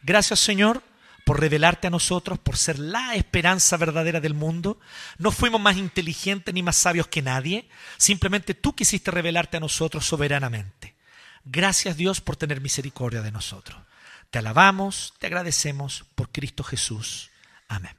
[0.02, 0.84] Gracias Señor
[1.26, 4.80] por revelarte a nosotros, por ser la esperanza verdadera del mundo.
[5.18, 10.06] No fuimos más inteligentes ni más sabios que nadie, simplemente tú quisiste revelarte a nosotros
[10.06, 10.96] soberanamente.
[11.46, 13.80] Gracias Dios por tener misericordia de nosotros.
[14.30, 17.30] Te alabamos, te agradecemos por Cristo Jesús.
[17.68, 17.96] Amén.